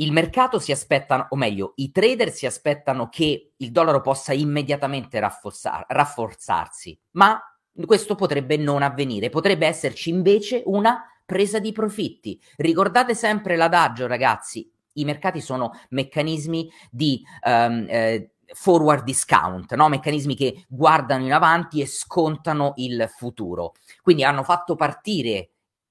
il 0.00 0.12
mercato 0.12 0.58
si 0.58 0.72
aspetta, 0.72 1.26
o 1.30 1.36
meglio, 1.36 1.72
i 1.76 1.90
trader 1.90 2.30
si 2.30 2.46
aspettano 2.46 3.08
che 3.08 3.54
il 3.56 3.70
dollaro 3.72 4.00
possa 4.00 4.32
immediatamente 4.32 5.18
rafforzar, 5.18 5.84
rafforzarsi, 5.88 6.98
ma 7.12 7.40
questo 7.84 8.14
potrebbe 8.14 8.56
non 8.56 8.82
avvenire, 8.82 9.28
potrebbe 9.28 9.66
esserci 9.66 10.10
invece 10.10 10.62
una 10.66 11.04
presa 11.26 11.58
di 11.58 11.72
profitti. 11.72 12.40
Ricordate 12.56 13.14
sempre 13.14 13.56
l'adagio, 13.56 14.06
ragazzi, 14.06 14.70
i 15.00 15.04
mercati 15.04 15.40
sono 15.40 15.72
meccanismi 15.90 16.70
di 16.90 17.22
um, 17.44 17.86
eh, 17.88 18.30
forward 18.54 19.04
discount, 19.04 19.74
no? 19.74 19.88
meccanismi 19.88 20.34
che 20.34 20.64
guardano 20.68 21.24
in 21.24 21.32
avanti 21.32 21.80
e 21.80 21.86
scontano 21.86 22.72
il 22.76 23.10
futuro. 23.14 23.74
Quindi 24.02 24.24
hanno 24.24 24.42
fatto 24.42 24.74
partire 24.74 25.50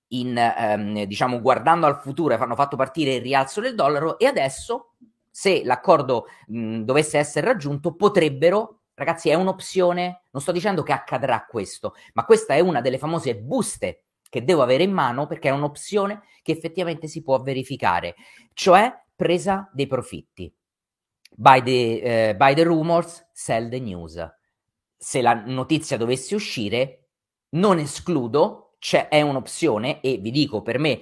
in, 0.10 0.38
ehm, 0.38 1.04
diciamo, 1.04 1.42
guardando 1.42 1.86
al 1.86 2.00
futuro, 2.00 2.36
hanno 2.36 2.56
fatto 2.56 2.76
partire 2.76 3.16
il 3.16 3.22
rialzo 3.22 3.62
del 3.62 3.76
dollaro 3.76 4.18
e 4.18 4.26
adesso, 4.26 4.94
se 5.30 5.64
l'accordo 5.64 6.28
mh, 6.48 6.82
dovesse 6.82 7.18
essere 7.18 7.46
raggiunto, 7.48 7.96
potrebbero, 7.96 8.82
ragazzi, 8.94 9.30
è 9.30 9.34
un'opzione, 9.34 10.24
non 10.32 10.42
sto 10.42 10.52
dicendo 10.52 10.84
che 10.84 10.94
accadrà 10.94 11.46
questo, 11.46 11.94
ma 12.14 12.26
questa 12.26 12.54
è 12.54 12.60
una 12.60 12.82
delle 12.82 12.98
famose 12.98 13.36
buste 13.36 14.04
che 14.30 14.44
devo 14.44 14.62
avere 14.62 14.84
in 14.84 14.92
mano 14.92 15.28
perché 15.28 15.50
è 15.50 15.52
un'opzione 15.52 16.22
che 16.42 16.52
effettivamente 16.52 17.08
si 17.08 17.22
può 17.22 17.42
verificare, 17.42 18.16
cioè 18.54 18.92
presa 19.16 19.70
dei 19.74 19.88
profitti. 19.88 20.54
By 21.36 21.62
the, 21.62 22.34
uh, 22.34 22.38
by 22.38 22.54
the 22.54 22.64
rumors, 22.64 23.28
sell 23.32 23.70
the 23.70 23.80
news. 23.80 24.26
Se 24.96 25.22
la 25.22 25.34
notizia 25.34 25.98
dovesse 25.98 26.36
uscire, 26.36 27.10
non 27.50 27.78
escludo 27.80 28.67
c'è, 28.88 29.10
è 29.10 29.20
un'opzione 29.20 30.00
e 30.00 30.16
vi 30.16 30.32
dico 30.32 30.62
per 30.62 30.80
me 30.80 31.02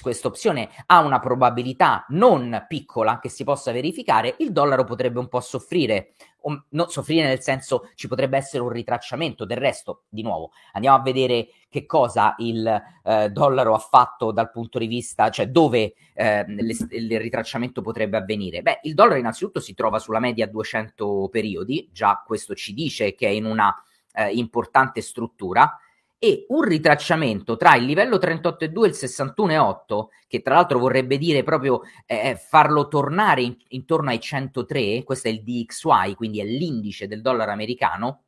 questa 0.00 0.26
opzione 0.26 0.70
ha 0.86 1.00
una 1.00 1.18
probabilità 1.18 2.06
non 2.08 2.64
piccola 2.66 3.18
che 3.18 3.28
si 3.28 3.44
possa 3.44 3.72
verificare, 3.72 4.36
il 4.38 4.52
dollaro 4.52 4.84
potrebbe 4.84 5.18
un 5.18 5.28
po' 5.28 5.40
soffrire, 5.40 6.14
o, 6.40 6.64
non 6.70 6.88
soffrire 6.88 7.26
nel 7.26 7.42
senso 7.42 7.90
ci 7.94 8.08
potrebbe 8.08 8.38
essere 8.38 8.62
un 8.62 8.70
ritracciamento, 8.70 9.44
del 9.44 9.58
resto 9.58 10.04
di 10.08 10.22
nuovo 10.22 10.52
andiamo 10.72 10.96
a 10.96 11.02
vedere 11.02 11.48
che 11.68 11.84
cosa 11.84 12.36
il 12.38 12.66
eh, 13.04 13.28
dollaro 13.28 13.74
ha 13.74 13.80
fatto 13.80 14.32
dal 14.32 14.50
punto 14.50 14.78
di 14.78 14.86
vista, 14.86 15.28
cioè 15.28 15.48
dove 15.48 15.92
eh, 16.14 16.42
le, 16.46 16.74
il 16.88 17.20
ritracciamento 17.20 17.82
potrebbe 17.82 18.16
avvenire. 18.16 18.62
Beh, 18.62 18.80
il 18.84 18.94
dollaro 18.94 19.18
innanzitutto 19.18 19.60
si 19.60 19.74
trova 19.74 19.98
sulla 19.98 20.20
media 20.20 20.46
200 20.46 21.28
periodi, 21.30 21.90
già 21.92 22.22
questo 22.24 22.54
ci 22.54 22.72
dice 22.72 23.14
che 23.14 23.26
è 23.26 23.30
in 23.30 23.44
una 23.44 23.78
eh, 24.14 24.30
importante 24.30 25.02
struttura, 25.02 25.78
e 26.18 26.46
un 26.48 26.62
ritracciamento 26.62 27.56
tra 27.56 27.76
il 27.76 27.84
livello 27.84 28.16
38,2 28.16 28.84
e 28.84 28.88
il 28.88 28.94
61,8, 28.94 30.06
che 30.26 30.40
tra 30.40 30.54
l'altro 30.54 30.78
vorrebbe 30.78 31.18
dire 31.18 31.42
proprio 31.42 31.82
eh, 32.06 32.30
eh, 32.30 32.36
farlo 32.36 32.88
tornare 32.88 33.42
in, 33.42 33.56
intorno 33.68 34.10
ai 34.10 34.20
103, 34.20 35.02
questo 35.04 35.28
è 35.28 35.30
il 35.30 35.42
DXY, 35.42 36.14
quindi 36.14 36.40
è 36.40 36.44
l'indice 36.44 37.06
del 37.06 37.20
dollaro 37.20 37.52
americano, 37.52 38.22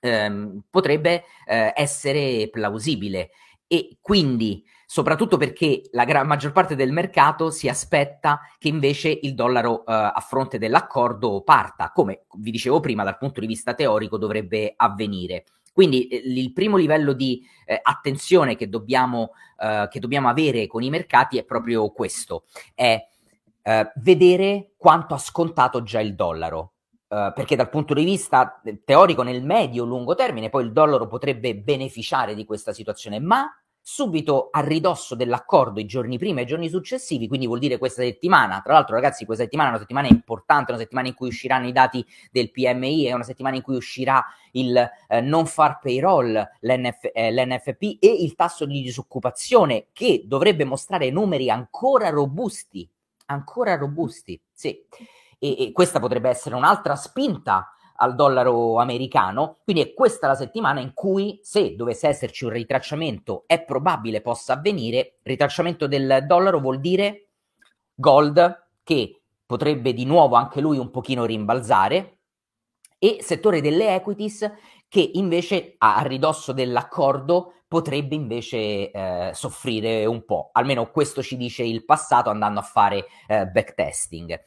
ehm, 0.00 0.64
potrebbe 0.70 1.24
eh, 1.46 1.72
essere 1.76 2.48
plausibile. 2.50 3.30
E 3.66 3.96
quindi, 4.00 4.62
soprattutto 4.86 5.38
perché 5.38 5.82
la 5.92 6.04
gra- 6.04 6.24
maggior 6.24 6.52
parte 6.52 6.76
del 6.76 6.92
mercato 6.92 7.50
si 7.50 7.68
aspetta 7.68 8.40
che 8.58 8.68
invece 8.68 9.18
il 9.22 9.34
dollaro 9.34 9.80
eh, 9.86 9.92
a 9.92 10.24
fronte 10.26 10.58
dell'accordo 10.58 11.42
parta, 11.42 11.90
come 11.92 12.24
vi 12.38 12.50
dicevo 12.50 12.80
prima, 12.80 13.04
dal 13.04 13.16
punto 13.16 13.40
di 13.40 13.46
vista 13.46 13.74
teorico 13.74 14.18
dovrebbe 14.18 14.74
avvenire. 14.76 15.44
Quindi 15.72 16.06
eh, 16.08 16.22
il 16.24 16.52
primo 16.52 16.76
livello 16.76 17.12
di 17.12 17.42
eh, 17.64 17.78
attenzione 17.82 18.56
che 18.56 18.68
dobbiamo, 18.68 19.30
eh, 19.58 19.88
che 19.90 20.00
dobbiamo, 20.00 20.28
avere 20.28 20.66
con 20.66 20.82
i 20.82 20.90
mercati 20.90 21.38
è 21.38 21.44
proprio 21.44 21.90
questo, 21.90 22.44
è 22.74 23.00
eh, 23.62 23.92
vedere 23.96 24.72
quanto 24.76 25.14
ha 25.14 25.18
scontato 25.18 25.82
già 25.82 26.00
il 26.00 26.14
dollaro. 26.14 26.72
Uh, 27.12 27.30
perché 27.34 27.56
dal 27.56 27.68
punto 27.68 27.92
di 27.92 28.04
vista 28.04 28.62
eh, 28.64 28.80
teorico 28.86 29.22
nel 29.22 29.44
medio-lungo 29.44 30.14
termine 30.14 30.48
poi 30.48 30.64
il 30.64 30.72
dollaro 30.72 31.06
potrebbe 31.08 31.54
beneficiare 31.54 32.34
di 32.34 32.46
questa 32.46 32.72
situazione, 32.72 33.20
ma 33.20 33.52
subito 33.84 34.48
a 34.52 34.60
ridosso 34.60 35.16
dell'accordo 35.16 35.80
i 35.80 35.86
giorni 35.86 36.16
prima 36.16 36.38
e 36.38 36.42
i 36.44 36.46
giorni 36.46 36.68
successivi, 36.68 37.26
quindi 37.26 37.46
vuol 37.46 37.58
dire 37.58 37.78
questa 37.78 38.02
settimana. 38.02 38.60
Tra 38.62 38.74
l'altro, 38.74 38.94
ragazzi, 38.94 39.24
questa 39.24 39.42
settimana 39.42 39.68
è 39.68 39.72
una 39.72 39.80
settimana 39.80 40.06
importante, 40.06 40.70
una 40.70 40.80
settimana 40.80 41.08
in 41.08 41.14
cui 41.14 41.28
usciranno 41.28 41.66
i 41.66 41.72
dati 41.72 42.06
del 42.30 42.52
PMI, 42.52 43.06
è 43.06 43.12
una 43.12 43.24
settimana 43.24 43.56
in 43.56 43.62
cui 43.62 43.74
uscirà 43.74 44.24
il 44.52 44.88
eh, 45.08 45.20
non 45.20 45.46
far 45.46 45.80
payroll, 45.80 46.48
l'NF, 46.60 47.10
eh, 47.12 47.32
l'NFP 47.32 47.96
e 47.98 48.08
il 48.20 48.36
tasso 48.36 48.66
di 48.66 48.80
disoccupazione 48.82 49.88
che 49.92 50.22
dovrebbe 50.26 50.64
mostrare 50.64 51.10
numeri 51.10 51.50
ancora 51.50 52.08
robusti, 52.10 52.88
ancora 53.26 53.76
robusti, 53.76 54.40
sì. 54.52 54.80
E, 55.38 55.56
e 55.60 55.72
questa 55.72 55.98
potrebbe 55.98 56.28
essere 56.28 56.54
un'altra 56.54 56.94
spinta 56.94 57.72
al 58.02 58.16
dollaro 58.16 58.78
americano. 58.78 59.58
Quindi 59.64 59.82
è 59.82 59.94
questa 59.94 60.26
la 60.26 60.34
settimana 60.34 60.80
in 60.80 60.92
cui, 60.92 61.38
se 61.42 61.76
dovesse 61.76 62.08
esserci 62.08 62.44
un 62.44 62.50
ritracciamento, 62.50 63.44
è 63.46 63.64
probabile 63.64 64.20
possa 64.20 64.54
avvenire. 64.54 65.18
Ritracciamento 65.22 65.86
del 65.86 66.24
dollaro 66.26 66.58
vuol 66.58 66.80
dire 66.80 67.28
gold 67.94 68.66
che 68.82 69.22
potrebbe 69.46 69.92
di 69.92 70.04
nuovo 70.04 70.34
anche 70.34 70.60
lui 70.60 70.78
un 70.78 70.90
pochino 70.90 71.24
rimbalzare 71.24 72.18
e 72.98 73.18
settore 73.20 73.60
delle 73.60 73.94
equities 73.94 74.50
che 74.88 75.10
invece 75.14 75.74
a 75.78 76.02
ridosso 76.02 76.52
dell'accordo 76.52 77.62
potrebbe 77.68 78.14
invece 78.14 78.90
eh, 78.90 79.30
soffrire 79.32 80.04
un 80.06 80.24
po'. 80.24 80.50
Almeno 80.52 80.90
questo 80.90 81.22
ci 81.22 81.36
dice 81.36 81.62
il 81.62 81.84
passato 81.84 82.30
andando 82.30 82.60
a 82.60 82.64
fare 82.64 83.06
eh, 83.26 83.46
backtesting. 83.46 84.38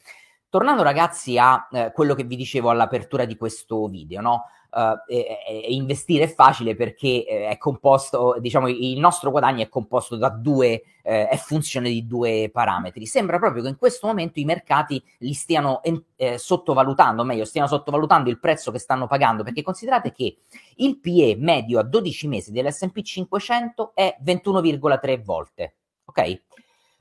Tornando 0.48 0.82
ragazzi 0.82 1.38
a 1.38 1.68
eh, 1.70 1.92
quello 1.92 2.14
che 2.14 2.24
vi 2.24 2.36
dicevo 2.36 2.70
all'apertura 2.70 3.24
di 3.24 3.36
questo 3.36 3.86
video, 3.88 4.20
no? 4.20 4.44
Uh, 4.76 5.00
e, 5.06 5.38
e 5.46 5.72
investire 5.72 6.24
è 6.24 6.34
facile 6.34 6.76
perché 6.76 7.24
eh, 7.24 7.48
è 7.48 7.56
composto, 7.56 8.36
diciamo, 8.38 8.68
il 8.68 8.98
nostro 8.98 9.30
guadagno 9.30 9.62
è 9.62 9.68
composto 9.70 10.16
da 10.16 10.28
due, 10.28 10.82
eh, 11.02 11.28
è 11.28 11.36
funzione 11.36 11.88
di 11.88 12.06
due 12.06 12.50
parametri. 12.52 13.06
Sembra 13.06 13.38
proprio 13.38 13.62
che 13.62 13.70
in 13.70 13.78
questo 13.78 14.06
momento 14.06 14.38
i 14.38 14.44
mercati 14.44 15.02
li 15.18 15.32
stiano 15.32 15.80
eh, 16.16 16.36
sottovalutando, 16.36 17.22
o 17.22 17.24
meglio, 17.24 17.46
stiano 17.46 17.68
sottovalutando 17.68 18.28
il 18.28 18.38
prezzo 18.38 18.70
che 18.70 18.78
stanno 18.78 19.06
pagando, 19.06 19.44
perché 19.44 19.62
considerate 19.62 20.12
che 20.12 20.36
il 20.76 20.98
PE 20.98 21.36
medio 21.38 21.78
a 21.78 21.82
12 21.82 22.28
mesi 22.28 22.52
dell'SP 22.52 23.00
500 23.00 23.92
è 23.94 24.16
21,3 24.22 25.22
volte, 25.22 25.74
ok? 26.04 26.40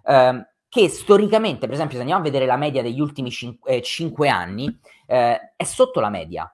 Uh, 0.04 0.46
che 0.76 0.90
storicamente, 0.90 1.68
per 1.68 1.76
esempio, 1.76 1.96
se 1.96 2.02
andiamo 2.02 2.20
a 2.20 2.26
vedere 2.26 2.46
la 2.46 2.58
media 2.58 2.82
degli 2.82 3.00
ultimi 3.00 3.32
5, 3.32 3.72
eh, 4.28 4.30
anni, 4.30 4.78
eh, 5.08 5.54
è 5.56 5.64
sotto 5.64 6.02
la 6.02 6.10
media. 6.10 6.54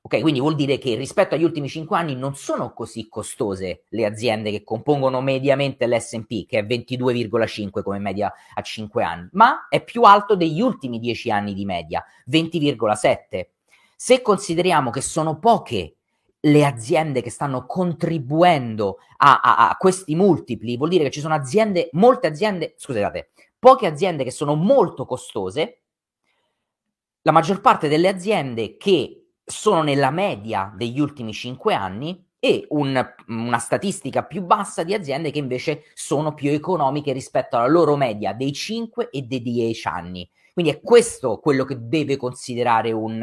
Ok, 0.00 0.18
quindi 0.22 0.40
vuol 0.40 0.54
dire 0.54 0.78
che 0.78 0.94
rispetto 0.94 1.34
agli 1.34 1.44
ultimi 1.44 1.68
5 1.68 1.94
anni 1.94 2.14
non 2.16 2.34
sono 2.34 2.72
così 2.72 3.06
costose 3.06 3.82
le 3.90 4.06
aziende 4.06 4.50
che 4.50 4.64
compongono 4.64 5.20
mediamente 5.20 5.86
l'SP, 5.86 6.46
che 6.46 6.60
è 6.60 6.62
22,5 6.62 7.82
come 7.82 7.98
media 7.98 8.32
a 8.54 8.62
5 8.62 9.04
anni, 9.04 9.28
ma 9.32 9.66
è 9.68 9.84
più 9.84 10.04
alto 10.04 10.36
degli 10.36 10.62
ultimi 10.62 10.98
10 10.98 11.30
anni 11.30 11.52
di 11.52 11.66
media, 11.66 12.02
20,7. 12.30 13.48
Se 13.94 14.22
consideriamo 14.22 14.88
che 14.88 15.02
sono 15.02 15.38
poche 15.38 15.96
le 16.44 16.64
aziende 16.64 17.20
che 17.20 17.28
stanno 17.28 17.66
contribuendo 17.66 18.96
a, 19.18 19.40
a, 19.40 19.68
a, 19.68 19.76
questi 19.76 20.14
multipli, 20.14 20.78
vuol 20.78 20.88
dire 20.88 21.04
che 21.04 21.10
ci 21.10 21.20
sono 21.20 21.34
aziende, 21.34 21.90
molte 21.92 22.26
aziende, 22.26 22.72
scusate, 22.78 23.28
poche 23.60 23.86
aziende 23.86 24.24
che 24.24 24.32
sono 24.32 24.56
molto 24.56 25.06
costose, 25.06 25.82
la 27.22 27.32
maggior 27.32 27.60
parte 27.60 27.86
delle 27.86 28.08
aziende 28.08 28.76
che 28.76 29.34
sono 29.44 29.82
nella 29.82 30.10
media 30.10 30.72
degli 30.74 30.98
ultimi 30.98 31.32
5 31.32 31.74
anni 31.74 32.26
e 32.38 32.64
un, 32.70 33.14
una 33.28 33.58
statistica 33.58 34.24
più 34.24 34.42
bassa 34.42 34.82
di 34.82 34.94
aziende 34.94 35.30
che 35.30 35.38
invece 35.38 35.84
sono 35.92 36.32
più 36.32 36.50
economiche 36.50 37.12
rispetto 37.12 37.56
alla 37.56 37.68
loro 37.68 37.96
media 37.96 38.32
dei 38.32 38.52
5 38.52 39.10
e 39.10 39.22
dei 39.22 39.42
10 39.42 39.88
anni. 39.88 40.28
Quindi 40.54 40.72
è 40.72 40.80
questo 40.80 41.38
quello 41.38 41.64
che 41.64 41.76
deve 41.78 42.16
considerare 42.16 42.92
un, 42.92 43.22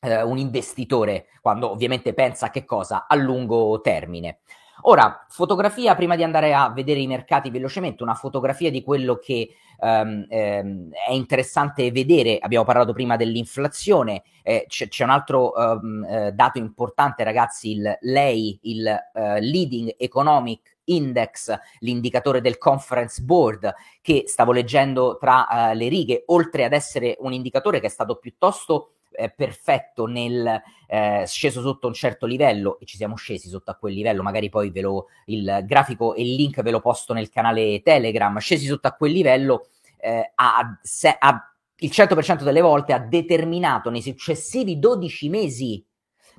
eh, 0.00 0.22
un 0.22 0.36
investitore 0.36 1.28
quando 1.40 1.70
ovviamente 1.70 2.12
pensa 2.12 2.46
a 2.46 2.50
che 2.50 2.66
cosa? 2.66 3.06
A 3.08 3.14
lungo 3.16 3.80
termine. 3.80 4.40
Ora, 4.82 5.26
fotografia, 5.28 5.94
prima 5.94 6.14
di 6.14 6.22
andare 6.22 6.54
a 6.54 6.70
vedere 6.70 7.00
i 7.00 7.06
mercati 7.06 7.50
velocemente, 7.50 8.02
una 8.02 8.14
fotografia 8.14 8.70
di 8.70 8.82
quello 8.82 9.16
che 9.16 9.50
um, 9.80 10.24
um, 10.28 10.90
è 10.90 11.12
interessante 11.12 11.90
vedere. 11.90 12.38
Abbiamo 12.38 12.64
parlato 12.64 12.92
prima 12.92 13.16
dell'inflazione, 13.16 14.22
eh, 14.42 14.66
c'è, 14.68 14.88
c'è, 14.88 15.04
un 15.04 15.10
altro 15.10 15.52
um, 15.56 16.04
eh, 16.04 16.32
dato 16.32 16.58
importante, 16.58 17.24
ragazzi, 17.24 17.72
il 17.72 17.98
LEI, 18.00 18.58
il 18.62 18.98
uh, 19.14 19.20
Leading 19.40 19.94
Economic 19.98 20.76
Index, 20.84 21.54
l'indicatore 21.80 22.40
del 22.40 22.56
Conference 22.56 23.20
Board, 23.22 23.74
che 24.00 24.24
stavo 24.26 24.52
leggendo 24.52 25.18
tra 25.18 25.46
uh, 25.50 25.76
le 25.76 25.88
righe, 25.88 26.22
oltre 26.26 26.64
ad 26.64 26.72
essere 26.72 27.16
un 27.20 27.32
indicatore 27.32 27.80
che 27.80 27.86
è 27.86 27.90
stato 27.90 28.16
piuttosto 28.16 28.92
perfetto 29.34 30.06
nel 30.06 30.62
eh, 30.86 31.24
sceso 31.26 31.60
sotto 31.60 31.86
un 31.86 31.94
certo 31.94 32.26
livello 32.26 32.78
e 32.78 32.86
ci 32.86 32.96
siamo 32.96 33.16
scesi 33.16 33.48
sotto 33.48 33.70
a 33.70 33.74
quel 33.74 33.94
livello, 33.94 34.22
magari 34.22 34.48
poi 34.48 34.70
ve 34.70 34.80
lo, 34.80 35.06
il 35.26 35.62
grafico 35.64 36.14
e 36.14 36.22
il 36.22 36.34
link 36.34 36.62
ve 36.62 36.70
lo 36.70 36.80
posto 36.80 37.12
nel 37.12 37.28
canale 37.28 37.82
Telegram, 37.82 38.38
scesi 38.38 38.66
sotto 38.66 38.86
a 38.86 38.92
quel 38.92 39.12
livello 39.12 39.66
eh, 39.98 40.32
ha, 40.34 40.78
se, 40.80 41.16
ha, 41.18 41.52
il 41.76 41.90
100% 41.92 42.42
delle 42.42 42.60
volte 42.60 42.92
ha 42.92 42.98
determinato 42.98 43.90
nei 43.90 44.02
successivi 44.02 44.78
12 44.78 45.28
mesi, 45.28 45.84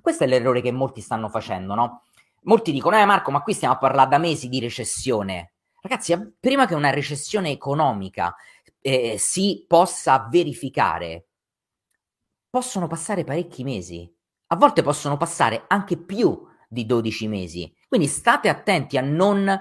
questo 0.01 0.23
è 0.23 0.27
l'errore 0.27 0.61
che 0.61 0.71
molti 0.71 1.01
stanno 1.01 1.29
facendo, 1.29 1.75
no? 1.75 2.03
Molti 2.43 2.71
dicono, 2.71 2.97
eh 2.97 3.05
Marco, 3.05 3.31
ma 3.31 3.41
qui 3.41 3.53
stiamo 3.53 3.75
a 3.75 3.77
parlare 3.77 4.09
da 4.09 4.17
mesi 4.17 4.47
di 4.47 4.59
recessione. 4.59 5.53
Ragazzi, 5.81 6.35
prima 6.39 6.65
che 6.65 6.73
una 6.73 6.89
recessione 6.89 7.51
economica 7.51 8.33
eh, 8.81 9.15
si 9.17 9.65
possa 9.67 10.27
verificare, 10.29 11.28
possono 12.49 12.87
passare 12.87 13.23
parecchi 13.23 13.63
mesi, 13.63 14.11
a 14.47 14.55
volte 14.55 14.81
possono 14.81 15.17
passare 15.17 15.65
anche 15.67 15.97
più 15.97 16.47
di 16.67 16.85
12 16.85 17.27
mesi. 17.27 17.73
Quindi 17.87 18.07
state 18.07 18.49
attenti 18.49 18.97
a 18.97 19.01
non 19.01 19.59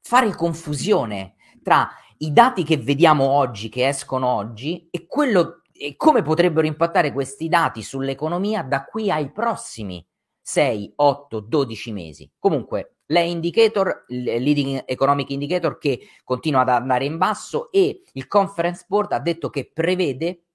fare 0.00 0.34
confusione 0.34 1.34
tra 1.62 1.88
i 2.18 2.32
dati 2.32 2.64
che 2.64 2.76
vediamo 2.76 3.24
oggi, 3.24 3.68
che 3.68 3.88
escono 3.88 4.26
oggi, 4.26 4.88
e 4.90 5.06
quello 5.06 5.62
e 5.72 5.96
come 5.96 6.20
potrebbero 6.20 6.66
impattare 6.66 7.10
questi 7.10 7.48
dati 7.48 7.82
sull'economia 7.82 8.62
da 8.62 8.84
qui 8.84 9.10
ai 9.10 9.32
prossimi 9.32 10.06
6, 10.42 10.92
8, 10.96 11.40
12 11.40 11.92
mesi. 11.92 12.30
Comunque, 12.38 12.96
l'e-indicator, 13.06 14.04
il 14.08 14.22
leading 14.22 14.82
economic 14.84 15.30
indicator 15.30 15.78
che 15.78 16.00
continua 16.22 16.60
ad 16.60 16.68
andare 16.68 17.06
in 17.06 17.16
basso 17.16 17.70
e 17.72 18.02
il 18.12 18.26
conference 18.26 18.84
board 18.86 19.12
ha 19.12 19.20
detto 19.20 19.48
che 19.48 19.70
prevede 19.72 20.48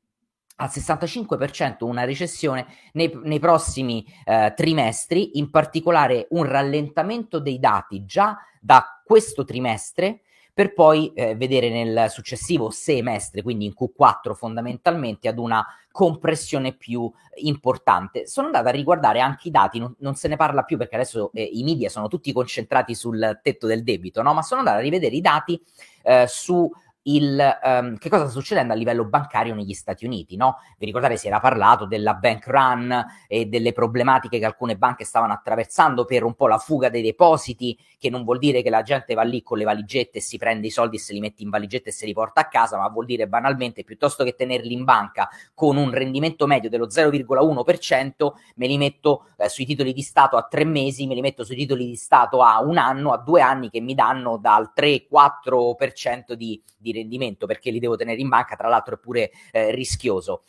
al 0.57 0.69
65% 0.71 1.83
una 1.85 2.05
recessione 2.05 2.65
nei, 2.93 3.11
nei 3.23 3.39
prossimi 3.39 4.05
eh, 4.23 4.53
trimestri, 4.55 5.37
in 5.37 5.49
particolare 5.49 6.27
un 6.31 6.43
rallentamento 6.43 7.39
dei 7.39 7.59
dati 7.59 8.05
già 8.05 8.37
da 8.59 9.01
questo 9.03 9.43
trimestre 9.43 10.21
per 10.55 10.73
poi 10.73 11.11
eh, 11.13 11.35
vedere 11.35 11.69
nel 11.69 12.09
successivo 12.09 12.69
semestre, 12.69 13.41
quindi 13.41 13.65
in 13.65 13.73
Q4 13.77 14.33
fondamentalmente, 14.33 15.27
ad 15.27 15.37
una 15.37 15.65
compressione 15.91 16.73
più 16.73 17.11
importante. 17.41 18.25
Sono 18.25 18.47
andata 18.47 18.69
a 18.69 18.71
riguardare 18.71 19.19
anche 19.19 19.49
i 19.49 19.51
dati, 19.51 19.79
non, 19.79 19.93
non 19.99 20.15
se 20.15 20.29
ne 20.29 20.37
parla 20.37 20.63
più 20.63 20.77
perché 20.77 20.95
adesso 20.95 21.29
eh, 21.33 21.43
i 21.43 21.63
media 21.63 21.89
sono 21.89 22.07
tutti 22.07 22.31
concentrati 22.31 22.95
sul 22.95 23.39
tetto 23.43 23.67
del 23.67 23.83
debito, 23.83 24.21
no? 24.21 24.33
ma 24.33 24.41
sono 24.43 24.61
andata 24.61 24.77
a 24.77 24.81
rivedere 24.81 25.15
i 25.15 25.21
dati 25.21 25.61
eh, 26.03 26.25
su 26.25 26.71
il, 27.07 27.59
um, 27.63 27.97
che 27.97 28.09
cosa 28.09 28.23
sta 28.23 28.31
succedendo 28.31 28.73
a 28.73 28.75
livello 28.75 29.05
bancario 29.05 29.53
negli 29.53 29.73
Stati 29.73 30.05
Uniti. 30.05 30.35
No? 30.35 30.57
Vi 30.77 30.85
ricordate, 30.85 31.17
si 31.17 31.27
era 31.27 31.39
parlato 31.39 31.85
della 31.85 32.13
bank 32.13 32.47
run 32.47 33.05
e 33.27 33.45
delle 33.45 33.73
problematiche 33.73 34.39
che 34.39 34.45
alcune 34.45 34.77
banche 34.77 35.03
stavano 35.03 35.33
attraversando 35.33 36.05
per 36.05 36.23
un 36.23 36.33
po' 36.33 36.47
la 36.47 36.57
fuga 36.57 36.89
dei 36.89 37.01
depositi, 37.01 37.77
che 37.99 38.09
non 38.09 38.23
vuol 38.23 38.39
dire 38.39 38.61
che 38.61 38.69
la 38.69 38.81
gente 38.81 39.13
va 39.13 39.23
lì 39.23 39.41
con 39.41 39.57
le 39.57 39.63
valigette 39.65 40.17
e 40.17 40.21
si 40.21 40.37
prende 40.37 40.67
i 40.67 40.71
soldi 40.71 40.95
e 40.95 40.99
se 40.99 41.13
li 41.13 41.19
mette 41.19 41.43
in 41.43 41.49
valigette 41.49 41.89
e 41.89 41.91
se 41.91 42.05
li 42.05 42.13
porta 42.13 42.41
a 42.41 42.47
casa, 42.47 42.77
ma 42.77 42.87
vuol 42.89 43.05
dire 43.05 43.27
banalmente 43.27 43.83
piuttosto 43.83 44.23
che 44.23 44.35
tenerli 44.35 44.73
in 44.73 44.83
banca 44.83 45.29
con 45.53 45.77
un 45.77 45.91
rendimento 45.91 46.47
medio 46.47 46.69
dello 46.69 46.87
0,1%, 46.87 48.33
me 48.55 48.67
li 48.67 48.77
metto 48.77 49.27
eh, 49.37 49.49
sui 49.49 49.65
titoli 49.65 49.93
di 49.93 50.01
Stato 50.01 50.37
a 50.37 50.43
tre 50.43 50.65
mesi, 50.65 51.05
me 51.05 51.13
li 51.13 51.21
metto 51.21 51.43
sui 51.43 51.55
titoli 51.55 51.85
di 51.85 51.95
Stato 51.95 52.41
a 52.41 52.61
un 52.61 52.77
anno, 52.77 53.11
a 53.11 53.17
due 53.17 53.41
anni 53.41 53.69
che 53.69 53.79
mi 53.79 53.93
danno 53.93 54.37
dal 54.37 54.71
3-4% 54.75 56.33
di, 56.33 56.61
di 56.77 56.93
rendimento 56.95 57.45
perché 57.45 57.69
li 57.69 57.79
devo 57.79 57.95
tenere 57.95 58.19
in 58.19 58.29
banca, 58.29 58.55
tra 58.55 58.67
l'altro 58.67 58.95
è 58.95 58.97
pure 58.97 59.31
eh, 59.51 59.71
rischioso. 59.71 60.43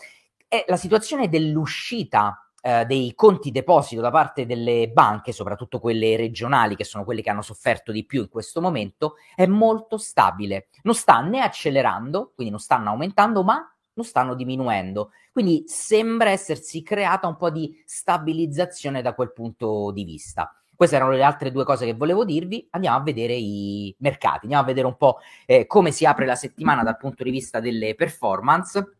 È 0.49 0.65
la 0.69 0.77
situazione 0.77 1.29
dell'uscita 1.29 2.47
eh, 2.67 2.85
dei 2.85 3.15
conti 3.15 3.53
deposito 3.53 4.01
da 4.01 4.11
parte 4.11 4.45
delle 4.45 4.89
banche, 4.89 5.31
soprattutto 5.31 5.79
quelle 5.79 6.17
regionali, 6.17 6.75
che 6.75 6.83
sono 6.83 7.05
quelle 7.05 7.23
che 7.23 7.31
hanno 7.31 7.43
sofferto 7.43 7.93
di 7.93 8.05
più 8.05 8.23
in 8.23 8.29
questo 8.29 8.61
momento, 8.61 9.15
è 9.37 9.47
molto 9.47 9.99
stabile. 9.99 10.69
Non 10.83 10.95
sta 10.95 11.21
né 11.21 11.43
accelerando, 11.43 12.33
quindi 12.35 12.53
non 12.53 12.61
stanno 12.61 12.91
aumentando, 12.91 13.45
ma 13.45 13.65
non 13.93 14.05
stanno 14.05 14.35
diminuendo. 14.35 15.13
Quindi 15.33 15.63
sembra 15.67 16.31
essersi 16.31 16.83
creata 16.83 17.29
un 17.29 17.37
po' 17.37 17.51
di 17.51 17.73
stabilizzazione 17.85 19.01
da 19.01 19.15
quel 19.15 19.33
punto 19.33 19.93
di 19.93 20.03
vista. 20.03 20.53
Queste 20.77 20.97
erano 20.97 21.13
le 21.13 21.23
altre 21.23 21.51
due 21.51 21.65
cose 21.65 21.87
che 21.87 21.95
volevo 21.95 22.25
dirvi. 22.25 22.67
Andiamo 22.71 22.99
a 22.99 23.03
vedere 23.03 23.35
i 23.35 23.95
mercati, 23.99 24.41
andiamo 24.43 24.63
a 24.63 24.67
vedere 24.67 24.87
un 24.87 24.97
po' 24.97 25.19
eh, 25.47 25.67
come 25.67 25.91
si 25.91 26.05
apre 26.05 26.27
la 26.27 26.35
settimana 26.37 26.83
dal 26.83 26.97
punto 26.97 27.25
di 27.25 27.31
vista 27.31 27.61
delle 27.61 27.95
performance. 27.95 28.97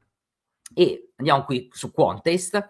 E 0.75 1.11
andiamo 1.17 1.45
qui 1.45 1.69
su 1.73 1.93
Quantest. 1.93 2.69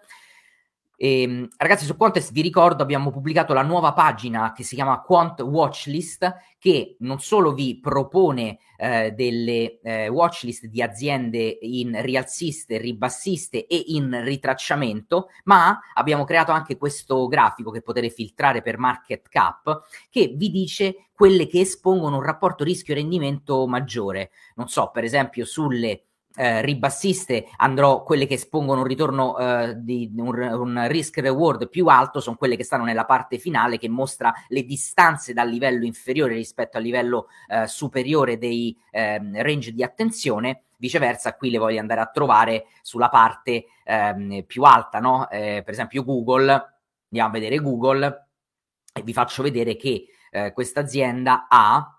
E, 0.99 1.21
ehm, 1.21 1.47
ragazzi, 1.57 1.85
su 1.85 1.95
Contest 1.95 2.31
vi 2.31 2.41
ricordo 2.41 2.81
abbiamo 2.81 3.11
pubblicato 3.11 3.53
la 3.53 3.61
nuova 3.61 3.93
pagina 3.93 4.51
che 4.51 4.63
si 4.63 4.73
chiama 4.73 5.01
Quant 5.01 5.39
Watchlist, 5.41 6.35
che 6.57 6.97
non 6.99 7.19
solo 7.19 7.53
vi 7.53 7.79
propone 7.79 8.57
eh, 8.77 9.11
delle 9.11 9.79
eh, 9.79 10.07
watchlist 10.07 10.65
di 10.65 10.81
aziende 10.81 11.59
in 11.61 12.01
rialziste, 12.01 12.79
ribassiste 12.79 13.67
e 13.67 13.83
in 13.87 14.23
ritracciamento, 14.23 15.29
ma 15.43 15.79
abbiamo 15.93 16.23
creato 16.23 16.51
anche 16.51 16.77
questo 16.77 17.27
grafico 17.27 17.69
che 17.69 17.81
potete 17.81 18.09
filtrare 18.09 18.63
per 18.63 18.79
market 18.79 19.29
cap, 19.29 19.81
che 20.09 20.33
vi 20.35 20.49
dice 20.49 21.07
quelle 21.13 21.47
che 21.47 21.61
espongono 21.61 22.17
un 22.17 22.23
rapporto 22.23 22.63
rischio-rendimento 22.63 23.67
maggiore. 23.67 24.31
Non 24.55 24.67
so, 24.67 24.89
per 24.91 25.03
esempio, 25.03 25.45
sulle 25.45 26.06
eh, 26.37 26.61
ribassiste 26.61 27.47
andrò 27.57 28.03
quelle 28.03 28.27
che 28.27 28.35
espongono 28.35 28.81
un 28.81 28.87
ritorno 28.87 29.37
eh, 29.37 29.73
di 29.77 30.11
un, 30.15 30.37
un, 30.37 30.87
risk 30.87 31.17
reward 31.17 31.67
più 31.67 31.87
alto 31.87 32.19
sono 32.19 32.35
quelle 32.35 32.55
che 32.55 32.63
stanno 32.63 32.83
nella 32.83 33.05
parte 33.05 33.39
finale 33.39 33.79
che 33.79 33.89
mostra 33.89 34.31
le 34.49 34.63
distanze 34.63 35.33
dal 35.33 35.49
livello 35.49 35.83
inferiore 35.83 36.35
rispetto 36.35 36.77
al 36.77 36.83
livello 36.83 37.27
eh, 37.47 37.65
superiore 37.65 38.37
dei 38.37 38.77
ehm, 38.91 39.41
range 39.41 39.71
di 39.73 39.81
attenzione 39.81 40.65
viceversa 40.77 41.35
qui 41.35 41.49
le 41.49 41.57
voglio 41.57 41.79
andare 41.79 42.01
a 42.01 42.11
trovare 42.13 42.67
sulla 42.83 43.09
parte 43.09 43.65
ehm, 43.83 44.43
più 44.45 44.61
alta, 44.61 44.99
no? 44.99 45.27
Eh, 45.29 45.63
per 45.65 45.73
esempio 45.73 46.03
Google, 46.03 46.51
andiamo 47.09 47.29
a 47.29 47.31
vedere 47.31 47.57
Google 47.57 48.27
e 48.93 49.01
vi 49.01 49.13
faccio 49.13 49.41
vedere 49.41 49.75
che 49.75 50.05
eh, 50.29 50.53
questa 50.53 50.81
azienda 50.81 51.47
ha 51.49 51.96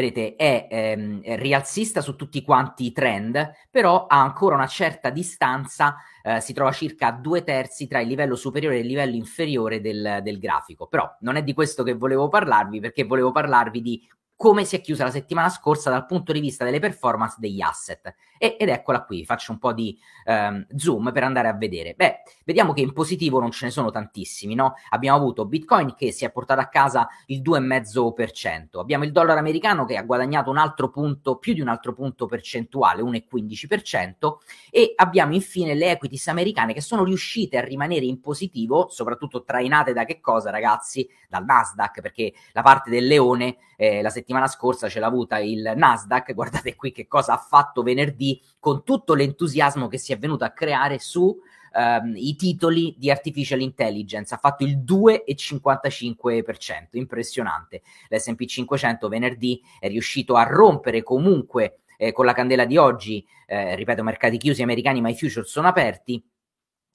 vedete, 0.00 0.36
è, 0.36 0.68
ehm, 0.70 1.22
rialzista 1.36 2.00
su 2.00 2.16
tutti 2.16 2.42
quanti 2.42 2.86
i 2.86 2.92
trend, 2.92 3.52
però 3.70 4.06
ha 4.06 4.20
ancora 4.20 4.54
una 4.54 4.66
certa 4.66 5.10
distanza, 5.10 5.96
eh, 6.22 6.40
si 6.40 6.52
trova 6.52 6.72
circa 6.72 7.08
a 7.08 7.12
due 7.12 7.42
terzi 7.42 7.86
tra 7.86 8.00
il 8.00 8.08
livello 8.08 8.36
superiore 8.36 8.76
e 8.76 8.80
il 8.80 8.86
livello 8.86 9.16
inferiore 9.16 9.80
del, 9.80 10.20
del 10.22 10.38
grafico. 10.38 10.86
Però 10.86 11.08
non 11.20 11.36
è 11.36 11.42
di 11.42 11.54
questo 11.54 11.82
che 11.82 11.94
volevo 11.94 12.28
parlarvi, 12.28 12.80
perché 12.80 13.04
volevo 13.04 13.32
parlarvi 13.32 13.80
di 13.80 14.08
come 14.38 14.64
si 14.64 14.76
è 14.76 14.80
chiusa 14.80 15.02
la 15.02 15.10
settimana 15.10 15.48
scorsa 15.48 15.90
dal 15.90 16.06
punto 16.06 16.30
di 16.30 16.38
vista 16.38 16.64
delle 16.64 16.78
performance 16.78 17.38
degli 17.40 17.60
asset. 17.60 18.14
E, 18.38 18.56
ed 18.56 18.68
eccola 18.68 19.02
qui, 19.02 19.24
faccio 19.24 19.50
un 19.50 19.58
po' 19.58 19.72
di 19.72 19.98
um, 20.26 20.64
zoom 20.76 21.10
per 21.10 21.24
andare 21.24 21.48
a 21.48 21.54
vedere. 21.54 21.94
Beh, 21.94 22.20
vediamo 22.44 22.72
che 22.72 22.80
in 22.80 22.92
positivo 22.92 23.40
non 23.40 23.50
ce 23.50 23.64
ne 23.64 23.72
sono 23.72 23.90
tantissimi, 23.90 24.54
no? 24.54 24.74
Abbiamo 24.90 25.18
avuto 25.18 25.44
Bitcoin 25.44 25.92
che 25.96 26.12
si 26.12 26.24
è 26.24 26.30
portato 26.30 26.60
a 26.60 26.68
casa 26.68 27.08
il 27.26 27.42
2,5%, 27.42 28.78
abbiamo 28.78 29.02
il 29.02 29.10
dollaro 29.10 29.40
americano 29.40 29.84
che 29.84 29.96
ha 29.96 30.04
guadagnato 30.04 30.50
un 30.50 30.58
altro 30.58 30.88
punto, 30.88 31.38
più 31.38 31.52
di 31.52 31.60
un 31.60 31.68
altro 31.68 31.92
punto 31.92 32.26
percentuale, 32.26 33.02
1,15%, 33.02 34.36
e 34.70 34.92
abbiamo 34.94 35.34
infine 35.34 35.74
le 35.74 35.90
equities 35.90 36.28
americane 36.28 36.74
che 36.74 36.80
sono 36.80 37.02
riuscite 37.02 37.58
a 37.58 37.62
rimanere 37.62 38.04
in 38.04 38.20
positivo, 38.20 38.86
soprattutto 38.88 39.42
trainate 39.42 39.92
da 39.92 40.04
che 40.04 40.20
cosa, 40.20 40.50
ragazzi? 40.50 41.08
Dal 41.28 41.44
Nasdaq, 41.44 42.00
perché 42.00 42.32
la 42.52 42.62
parte 42.62 42.88
del 42.88 43.08
leone 43.08 43.56
eh, 43.80 44.02
la 44.02 44.10
settimana 44.10 44.48
scorsa 44.48 44.88
ce 44.88 44.98
l'ha 44.98 45.06
avuta 45.06 45.38
il 45.38 45.72
Nasdaq, 45.76 46.34
guardate 46.34 46.74
qui 46.74 46.90
che 46.90 47.06
cosa 47.06 47.34
ha 47.34 47.38
fatto 47.38 47.84
venerdì 47.84 48.42
con 48.58 48.82
tutto 48.82 49.14
l'entusiasmo 49.14 49.86
che 49.86 49.98
si 49.98 50.12
è 50.12 50.18
venuto 50.18 50.44
a 50.44 50.50
creare 50.50 50.98
su 50.98 51.38
Um, 51.70 52.14
i 52.16 52.34
titoli 52.34 52.94
di 52.96 53.10
artificial 53.10 53.60
intelligence, 53.60 54.32
ha 54.34 54.38
fatto 54.38 54.64
il 54.64 54.78
2,55%, 54.78 56.86
impressionante. 56.92 57.82
L'SP 58.08 58.46
500 58.46 59.06
venerdì 59.08 59.60
è 59.78 59.86
riuscito 59.86 60.36
a 60.36 60.44
rompere 60.44 61.02
comunque 61.02 61.80
eh, 61.98 62.12
con 62.12 62.24
la 62.24 62.32
candela 62.32 62.64
di 62.64 62.78
oggi, 62.78 63.22
eh, 63.46 63.76
ripeto, 63.76 64.02
mercati 64.02 64.38
chiusi 64.38 64.62
americani, 64.62 65.02
ma 65.02 65.10
i 65.10 65.14
future 65.14 65.44
sono 65.44 65.68
aperti 65.68 66.24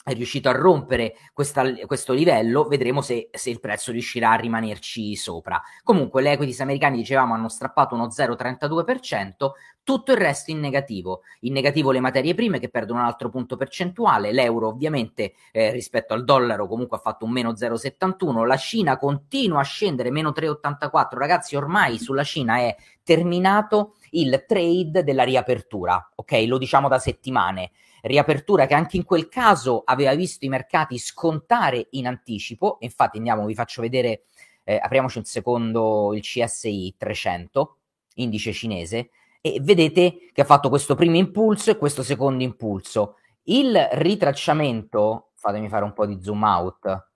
è 0.03 0.13
riuscito 0.13 0.49
a 0.49 0.51
rompere 0.51 1.15
questa, 1.31 1.63
questo 1.85 2.11
livello, 2.11 2.65
vedremo 2.65 3.01
se, 3.01 3.29
se, 3.31 3.49
il 3.49 3.61
prezzo 3.61 3.93
riuscirà 3.93 4.31
a 4.31 4.35
rimanerci 4.35 5.15
sopra. 5.15 5.61
Comunque 5.81 6.21
le 6.21 6.33
equities 6.33 6.59
americane, 6.59 6.97
dicevamo, 6.97 7.33
hanno 7.33 7.47
strappato 7.47 7.95
uno 7.95 8.07
0,32%, 8.07 9.51
tutto 9.81 10.11
il 10.11 10.17
resto 10.17 10.51
in 10.51 10.59
negativo. 10.59 11.21
In 11.41 11.53
negativo 11.53 11.91
le 11.91 12.01
materie 12.01 12.35
prime 12.35 12.59
che 12.59 12.67
perdono 12.67 12.99
un 12.99 13.05
altro 13.05 13.29
punto 13.29 13.55
percentuale, 13.55 14.33
l'euro 14.33 14.67
ovviamente 14.67 15.33
eh, 15.53 15.71
rispetto 15.71 16.13
al 16.13 16.25
dollaro 16.25 16.67
comunque 16.67 16.97
ha 16.97 17.01
fatto 17.01 17.23
un 17.23 17.31
meno 17.31 17.51
0,71, 17.51 18.45
la 18.45 18.57
Cina 18.57 18.97
continua 18.97 19.61
a 19.61 19.63
scendere, 19.63 20.11
meno 20.11 20.33
3,84. 20.35 21.17
Ragazzi, 21.17 21.55
ormai 21.55 21.97
sulla 21.97 22.23
Cina 22.23 22.57
è 22.57 22.75
terminato 23.03 23.95
il 24.11 24.43
trade 24.45 25.03
della 25.03 25.23
riapertura, 25.23 26.11
ok? 26.13 26.43
Lo 26.45 26.57
diciamo 26.57 26.89
da 26.89 26.99
settimane 26.99 27.71
riapertura 28.03 28.65
che 28.65 28.73
anche 28.73 28.97
in 28.97 29.05
quel 29.05 29.29
caso 29.29 29.81
aveva 29.85 30.13
visto 30.13 30.45
i 30.45 30.49
mercati 30.49 30.97
scontare 30.97 31.87
in 31.91 32.07
anticipo. 32.07 32.77
Infatti, 32.81 33.17
andiamo, 33.17 33.45
vi 33.45 33.55
faccio 33.55 33.81
vedere, 33.81 34.25
eh, 34.63 34.79
apriamoci 34.81 35.17
un 35.19 35.23
secondo 35.23 36.13
il 36.13 36.21
CSI 36.21 36.95
300, 36.97 37.77
indice 38.15 38.51
cinese, 38.51 39.09
e 39.41 39.59
vedete 39.61 40.29
che 40.31 40.41
ha 40.41 40.45
fatto 40.45 40.69
questo 40.69 40.95
primo 40.95 41.17
impulso 41.17 41.71
e 41.71 41.77
questo 41.77 42.03
secondo 42.03 42.43
impulso. 42.43 43.17
Il 43.43 43.89
ritracciamento, 43.93 45.31
fatemi 45.35 45.69
fare 45.69 45.83
un 45.83 45.93
po' 45.93 46.05
di 46.05 46.21
zoom 46.21 46.43
out, 46.43 47.07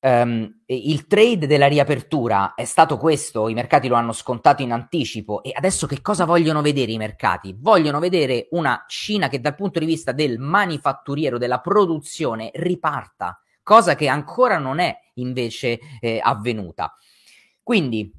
Um, 0.00 0.62
il 0.66 1.08
trade 1.08 1.48
della 1.48 1.66
riapertura 1.66 2.54
è 2.54 2.64
stato 2.64 2.96
questo, 2.96 3.48
i 3.48 3.54
mercati 3.54 3.88
lo 3.88 3.96
hanno 3.96 4.12
scontato 4.12 4.62
in 4.62 4.70
anticipo 4.70 5.42
e 5.42 5.50
adesso 5.52 5.88
che 5.88 6.00
cosa 6.00 6.24
vogliono 6.24 6.62
vedere 6.62 6.92
i 6.92 6.96
mercati? 6.98 7.56
Vogliono 7.58 7.98
vedere 7.98 8.46
una 8.52 8.84
Cina 8.86 9.28
che 9.28 9.40
dal 9.40 9.56
punto 9.56 9.80
di 9.80 9.86
vista 9.86 10.12
del 10.12 10.38
manifatturiero, 10.38 11.36
della 11.36 11.58
produzione, 11.58 12.50
riparta, 12.54 13.40
cosa 13.64 13.96
che 13.96 14.06
ancora 14.06 14.58
non 14.58 14.78
è 14.78 14.96
invece 15.14 15.80
eh, 15.98 16.20
avvenuta. 16.22 16.94
Quindi 17.60 18.12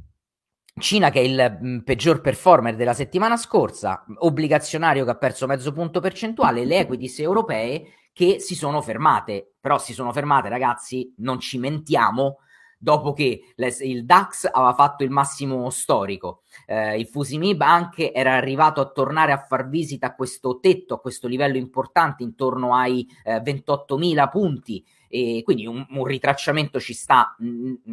Cina 0.79 1.09
che 1.11 1.21
è 1.21 1.23
il 1.23 1.57
mh, 1.61 1.67
mm, 1.67 1.79
peggior 1.79 2.19
performer 2.19 2.75
della 2.75 2.93
settimana 2.93 3.37
scorsa, 3.37 4.05
obbligazionario 4.17 5.05
che 5.05 5.11
ha 5.11 5.17
perso 5.17 5.47
mezzo 5.47 5.71
punto 5.71 6.01
percentuale, 6.01 6.65
le 6.65 6.79
equities 6.79 7.19
europee 7.19 7.85
che 8.19 8.41
si 8.41 8.53
sono 8.53 8.81
fermate, 8.81 9.53
però 9.61 9.77
si 9.79 9.93
sono 9.93 10.11
fermate 10.11 10.49
ragazzi, 10.49 11.13
non 11.19 11.39
ci 11.39 11.57
mentiamo, 11.57 12.39
dopo 12.77 13.13
che 13.13 13.53
il 13.55 14.03
DAX 14.03 14.49
aveva 14.51 14.73
fatto 14.73 15.05
il 15.05 15.09
massimo 15.09 15.69
storico. 15.69 16.41
Eh, 16.65 16.99
il 16.99 17.07
Fusimib 17.07 17.61
anche 17.61 18.11
era 18.11 18.35
arrivato 18.35 18.81
a 18.81 18.89
tornare 18.89 19.31
a 19.31 19.37
far 19.37 19.69
visita 19.69 20.07
a 20.07 20.15
questo 20.15 20.59
tetto, 20.59 20.95
a 20.95 20.99
questo 20.99 21.29
livello 21.29 21.55
importante 21.55 22.23
intorno 22.23 22.75
ai 22.75 23.07
eh, 23.23 23.37
28.000 23.37 24.29
punti. 24.29 24.85
E 25.07 25.39
quindi 25.45 25.65
un, 25.65 25.87
un, 25.89 26.03
ritracciamento 26.03 26.77
ci 26.81 26.93
sta, 26.93 27.37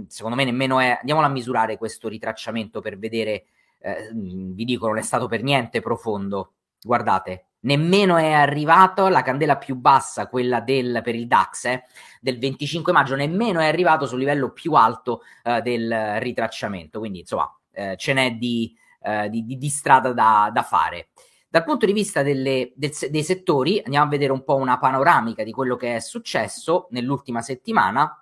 secondo 0.08 0.34
me 0.34 0.42
nemmeno 0.42 0.80
è, 0.80 0.98
andiamolo 0.98 1.26
a 1.28 1.30
misurare 1.30 1.78
questo 1.78 2.08
ritracciamento 2.08 2.80
per 2.80 2.98
vedere, 2.98 3.44
eh, 3.78 4.10
vi 4.12 4.64
dico 4.64 4.88
non 4.88 4.98
è 4.98 5.02
stato 5.02 5.28
per 5.28 5.44
niente 5.44 5.80
profondo, 5.80 6.54
guardate, 6.82 7.45
nemmeno 7.60 8.16
è 8.16 8.32
arrivato 8.32 9.08
la 9.08 9.22
candela 9.22 9.56
più 9.56 9.74
bassa, 9.76 10.28
quella 10.28 10.60
del, 10.60 11.00
per 11.02 11.14
il 11.14 11.26
DAX 11.26 11.64
eh, 11.64 11.84
del 12.20 12.38
25 12.38 12.92
maggio, 12.92 13.16
nemmeno 13.16 13.60
è 13.60 13.66
arrivato 13.66 14.06
sul 14.06 14.18
livello 14.18 14.52
più 14.52 14.72
alto 14.74 15.22
eh, 15.42 15.60
del 15.62 16.20
ritracciamento. 16.20 16.98
Quindi, 16.98 17.20
insomma, 17.20 17.52
eh, 17.72 17.94
ce 17.96 18.12
n'è 18.12 18.32
di, 18.32 18.74
eh, 19.02 19.28
di, 19.28 19.44
di, 19.44 19.56
di 19.56 19.68
strada 19.68 20.12
da, 20.12 20.50
da, 20.52 20.62
fare. 20.62 21.08
Dal 21.48 21.64
punto 21.64 21.86
di 21.86 21.92
vista 21.92 22.22
delle, 22.22 22.72
del, 22.74 22.92
dei 23.10 23.22
settori, 23.22 23.80
andiamo 23.84 24.06
a 24.06 24.10
vedere 24.10 24.32
un 24.32 24.44
po' 24.44 24.56
una 24.56 24.78
panoramica 24.78 25.42
di 25.42 25.52
quello 25.52 25.76
che 25.76 25.96
è 25.96 26.00
successo 26.00 26.88
nell'ultima 26.90 27.42
settimana. 27.42 28.20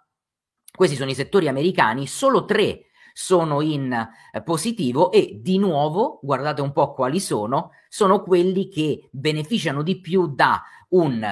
Questi 0.74 0.96
sono 0.96 1.10
i 1.10 1.14
settori 1.14 1.48
americani, 1.48 2.06
solo 2.06 2.44
tre 2.44 2.86
sono 3.16 3.60
in 3.60 3.92
eh, 3.92 4.42
positivo 4.42 5.12
e 5.12 5.38
di 5.40 5.56
nuovo, 5.56 6.18
guardate 6.20 6.60
un 6.60 6.72
po' 6.72 6.92
quali 6.92 7.20
sono, 7.20 7.70
sono 7.88 8.22
quelli 8.22 8.68
che 8.68 9.08
beneficiano 9.12 9.82
di 9.82 10.00
più 10.00 10.34
da 10.34 10.60
un 10.90 11.24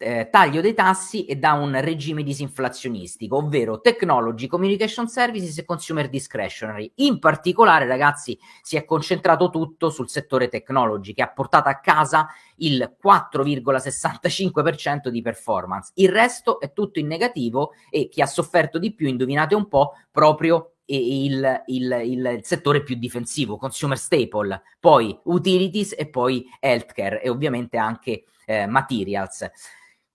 eh, 0.00 0.28
taglio 0.30 0.60
dei 0.60 0.74
tassi 0.74 1.26
e 1.26 1.36
da 1.36 1.52
un 1.52 1.80
regime 1.80 2.24
disinflazionistico, 2.24 3.36
ovvero 3.36 3.80
technology, 3.80 4.48
communication 4.48 5.08
services 5.08 5.58
e 5.58 5.64
consumer 5.64 6.08
discretionary. 6.08 6.90
In 6.96 7.20
particolare, 7.20 7.86
ragazzi, 7.86 8.36
si 8.62 8.76
è 8.76 8.84
concentrato 8.84 9.48
tutto 9.50 9.90
sul 9.90 10.08
settore 10.08 10.48
technology 10.48 11.12
che 11.12 11.22
ha 11.22 11.30
portato 11.30 11.68
a 11.68 11.78
casa 11.78 12.28
il 12.56 12.96
4,65% 13.04 15.08
di 15.08 15.22
performance. 15.22 15.92
Il 15.94 16.10
resto 16.10 16.58
è 16.58 16.72
tutto 16.72 16.98
in 16.98 17.06
negativo 17.06 17.74
e 17.90 18.08
chi 18.08 18.22
ha 18.22 18.26
sofferto 18.26 18.78
di 18.78 18.92
più, 18.92 19.06
indovinate 19.06 19.54
un 19.54 19.68
po', 19.68 19.92
proprio 20.10 20.72
il, 20.96 21.62
il, 21.66 22.00
il, 22.04 22.38
settore 22.42 22.82
più 22.82 22.96
difensivo, 22.96 23.56
consumer 23.56 23.98
staple, 23.98 24.62
poi 24.80 25.18
utilities 25.24 25.94
e 25.96 26.08
poi 26.08 26.46
healthcare 26.60 27.22
e 27.22 27.28
ovviamente 27.28 27.76
anche 27.76 28.24
eh, 28.46 28.66
materials. 28.66 29.48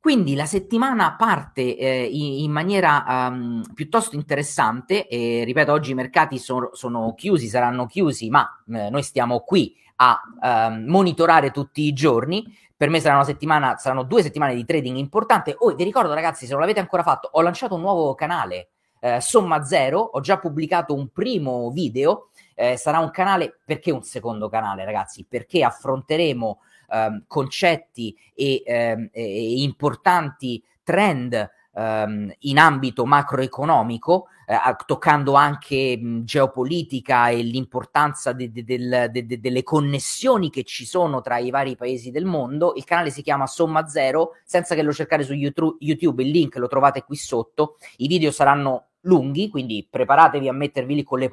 Quindi 0.04 0.36
la 0.36 0.46
settimana 0.46 1.16
parte 1.16 1.78
eh, 1.78 2.04
in, 2.04 2.44
in, 2.44 2.52
maniera 2.52 3.06
um, 3.08 3.64
piuttosto 3.74 4.18
interessante 4.18 5.08
e 5.08 5.46
ripeto 5.46 5.72
oggi 5.72 5.92
i 5.92 5.94
mercati 5.94 6.38
sono, 6.40 6.72
sono 6.74 7.14
chiusi, 7.14 7.48
saranno 7.48 7.86
chiusi, 7.86 8.30
ma 8.30 8.46
eh, 8.68 8.90
noi 8.90 9.02
stiamo 9.02 9.40
qui 9.40 9.74
a 9.98 10.20
um, 10.42 10.84
monitorare 10.88 11.52
tutti 11.52 11.84
i 11.84 11.94
giorni. 11.94 12.44
Per 12.76 12.90
me 12.90 13.00
sarà 13.00 13.16
una 13.16 13.24
settimana, 13.24 13.78
saranno 13.78 14.04
due 14.04 14.22
settimane 14.24 14.56
di 14.56 14.66
trading 14.66 14.98
importante. 14.98 15.56
Oh, 15.58 15.74
vi 15.74 15.86
ricordo 15.86 16.14
ragazzi, 16.14 16.46
se 16.46 16.52
non 16.52 16.60
l'avete 16.60 16.82
ancora 16.82 17.02
fatto, 17.02 17.30
ho 17.32 17.42
lanciato 17.42 17.76
un 17.76 17.82
nuovo 17.82 18.14
canale 18.14 18.73
eh, 19.04 19.20
Somma 19.20 19.66
Zero, 19.66 20.00
ho 20.00 20.22
già 20.22 20.40
pubblicato 20.40 20.94
un 20.94 21.10
primo 21.10 21.70
video, 21.72 22.30
eh, 22.56 22.78
sarà 22.78 23.00
un 23.00 23.12
canale, 23.12 23.60
perché 23.66 23.92
un 23.92 24.02
secondo 24.02 24.48
canale 24.48 24.86
ragazzi? 24.86 25.26
Perché 25.28 25.62
affronteremo 25.62 26.60
ehm, 26.90 27.26
concetti 27.28 28.16
e, 28.34 28.64
ehm, 28.66 29.10
e, 29.12 29.62
importanti 29.62 30.64
trend 30.84 31.52
ehm, 31.74 32.34
in 32.40 32.58
ambito 32.58 33.06
macroeconomico, 33.06 34.28
eh, 34.46 34.56
toccando 34.86 35.34
anche 35.34 35.98
mh, 35.98 36.24
geopolitica 36.24 37.28
e 37.28 37.42
l'importanza 37.42 38.32
de, 38.32 38.54
de, 38.54 38.64
de, 38.64 39.40
delle 39.40 39.64
connessioni 39.64 40.50
che 40.50 40.64
ci 40.64 40.86
sono 40.86 41.20
tra 41.20 41.40
i 41.40 41.50
vari 41.50 41.76
paesi 41.76 42.10
del 42.10 42.24
mondo. 42.24 42.72
Il 42.78 42.86
canale 42.86 43.10
si 43.10 43.22
chiama 43.22 43.48
Somma 43.48 43.86
Zero, 43.86 44.38
senza 44.46 44.76
che 44.76 44.82
lo 44.82 44.94
cercate 44.94 45.24
su 45.24 45.34
YouTube, 45.34 46.24
il 46.24 46.30
link 46.30 46.56
lo 46.56 46.68
trovate 46.68 47.04
qui 47.04 47.18
sotto. 47.18 47.76
I 47.98 48.08
video 48.08 48.32
saranno 48.32 48.88
lunghi, 49.04 49.50
quindi 49.50 49.88
preparatevi 49.90 50.48
a 50.48 50.54
mettervi 50.54 50.96
lì 50.96 51.04
con 51.04 51.20
le 51.20 51.30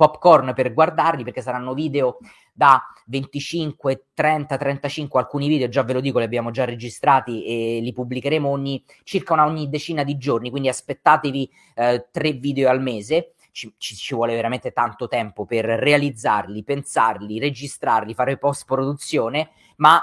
popcorn 0.00 0.54
per 0.54 0.72
guardarli 0.72 1.24
perché 1.24 1.42
saranno 1.42 1.74
video 1.74 2.18
da 2.54 2.82
25, 3.06 4.06
30, 4.14 4.56
35, 4.56 5.20
alcuni 5.20 5.48
video 5.48 5.68
già 5.68 5.82
ve 5.82 5.92
lo 5.92 6.00
dico 6.00 6.18
li 6.18 6.24
abbiamo 6.24 6.50
già 6.50 6.64
registrati 6.64 7.44
e 7.44 7.80
li 7.80 7.92
pubblicheremo 7.92 8.48
ogni, 8.48 8.82
circa 9.02 9.34
una, 9.34 9.44
ogni 9.44 9.68
decina 9.68 10.02
di 10.02 10.16
giorni, 10.16 10.50
quindi 10.50 10.68
aspettatevi 10.68 11.50
eh, 11.74 12.08
tre 12.10 12.32
video 12.32 12.70
al 12.70 12.80
mese. 12.80 13.34
Ci, 13.52 13.74
ci, 13.78 13.96
ci, 13.96 14.14
vuole 14.14 14.36
veramente 14.36 14.70
tanto 14.70 15.08
tempo 15.08 15.44
per 15.44 15.64
realizzarli, 15.64 16.62
pensarli, 16.62 17.40
registrarli, 17.40 18.14
fare 18.14 18.38
post 18.38 18.64
produzione, 18.64 19.50
ma 19.78 20.00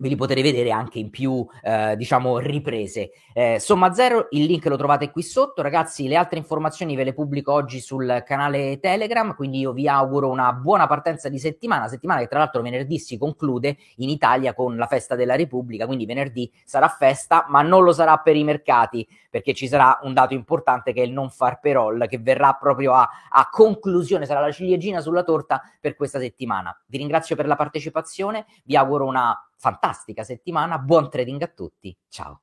ve 0.00 0.08
li 0.08 0.16
potete 0.16 0.42
vedere 0.42 0.70
anche 0.70 0.98
in 0.98 1.10
più, 1.10 1.46
eh, 1.62 1.94
diciamo, 1.96 2.38
riprese. 2.38 3.10
Eh, 3.34 3.58
Somma 3.60 3.92
Zero, 3.92 4.28
il 4.30 4.44
link 4.44 4.64
lo 4.66 4.76
trovate 4.76 5.10
qui 5.10 5.22
sotto. 5.22 5.60
Ragazzi, 5.60 6.08
le 6.08 6.16
altre 6.16 6.38
informazioni 6.38 6.96
ve 6.96 7.04
le 7.04 7.12
pubblico 7.12 7.52
oggi 7.52 7.80
sul 7.80 8.22
canale 8.26 8.80
Telegram, 8.80 9.34
quindi 9.34 9.58
io 9.58 9.72
vi 9.72 9.86
auguro 9.86 10.30
una 10.30 10.52
buona 10.54 10.86
partenza 10.86 11.28
di 11.28 11.38
settimana, 11.38 11.86
settimana 11.86 12.20
che 12.20 12.28
tra 12.28 12.38
l'altro 12.38 12.62
venerdì 12.62 12.98
si 12.98 13.18
conclude 13.18 13.76
in 13.96 14.08
Italia 14.08 14.54
con 14.54 14.76
la 14.76 14.86
festa 14.86 15.14
della 15.14 15.36
Repubblica, 15.36 15.84
quindi 15.84 16.06
venerdì 16.06 16.50
sarà 16.64 16.88
festa, 16.88 17.44
ma 17.48 17.60
non 17.60 17.84
lo 17.84 17.92
sarà 17.92 18.16
per 18.16 18.36
i 18.36 18.44
mercati, 18.44 19.06
perché 19.28 19.52
ci 19.52 19.68
sarà 19.68 19.98
un 20.02 20.14
dato 20.14 20.32
importante 20.32 20.94
che 20.94 21.02
è 21.02 21.04
il 21.04 21.12
non 21.12 21.28
far 21.28 21.60
perol, 21.60 22.06
che 22.08 22.18
verrà 22.18 22.54
proprio 22.54 22.94
a, 22.94 23.06
a 23.28 23.48
conclusione, 23.50 24.24
sarà 24.24 24.40
la 24.40 24.50
ciliegina 24.50 25.00
sulla 25.00 25.22
torta 25.22 25.60
per 25.78 25.94
questa 25.94 26.18
settimana. 26.18 26.74
Vi 26.86 26.96
ringrazio 26.96 27.36
per 27.36 27.46
la 27.46 27.56
partecipazione, 27.56 28.46
vi 28.64 28.76
auguro 28.76 29.04
una 29.04 29.38
fantastica 29.60 30.24
settimana, 30.24 30.78
buon 30.78 31.10
trading 31.10 31.42
a 31.42 31.46
tutti, 31.48 31.94
ciao! 32.08 32.40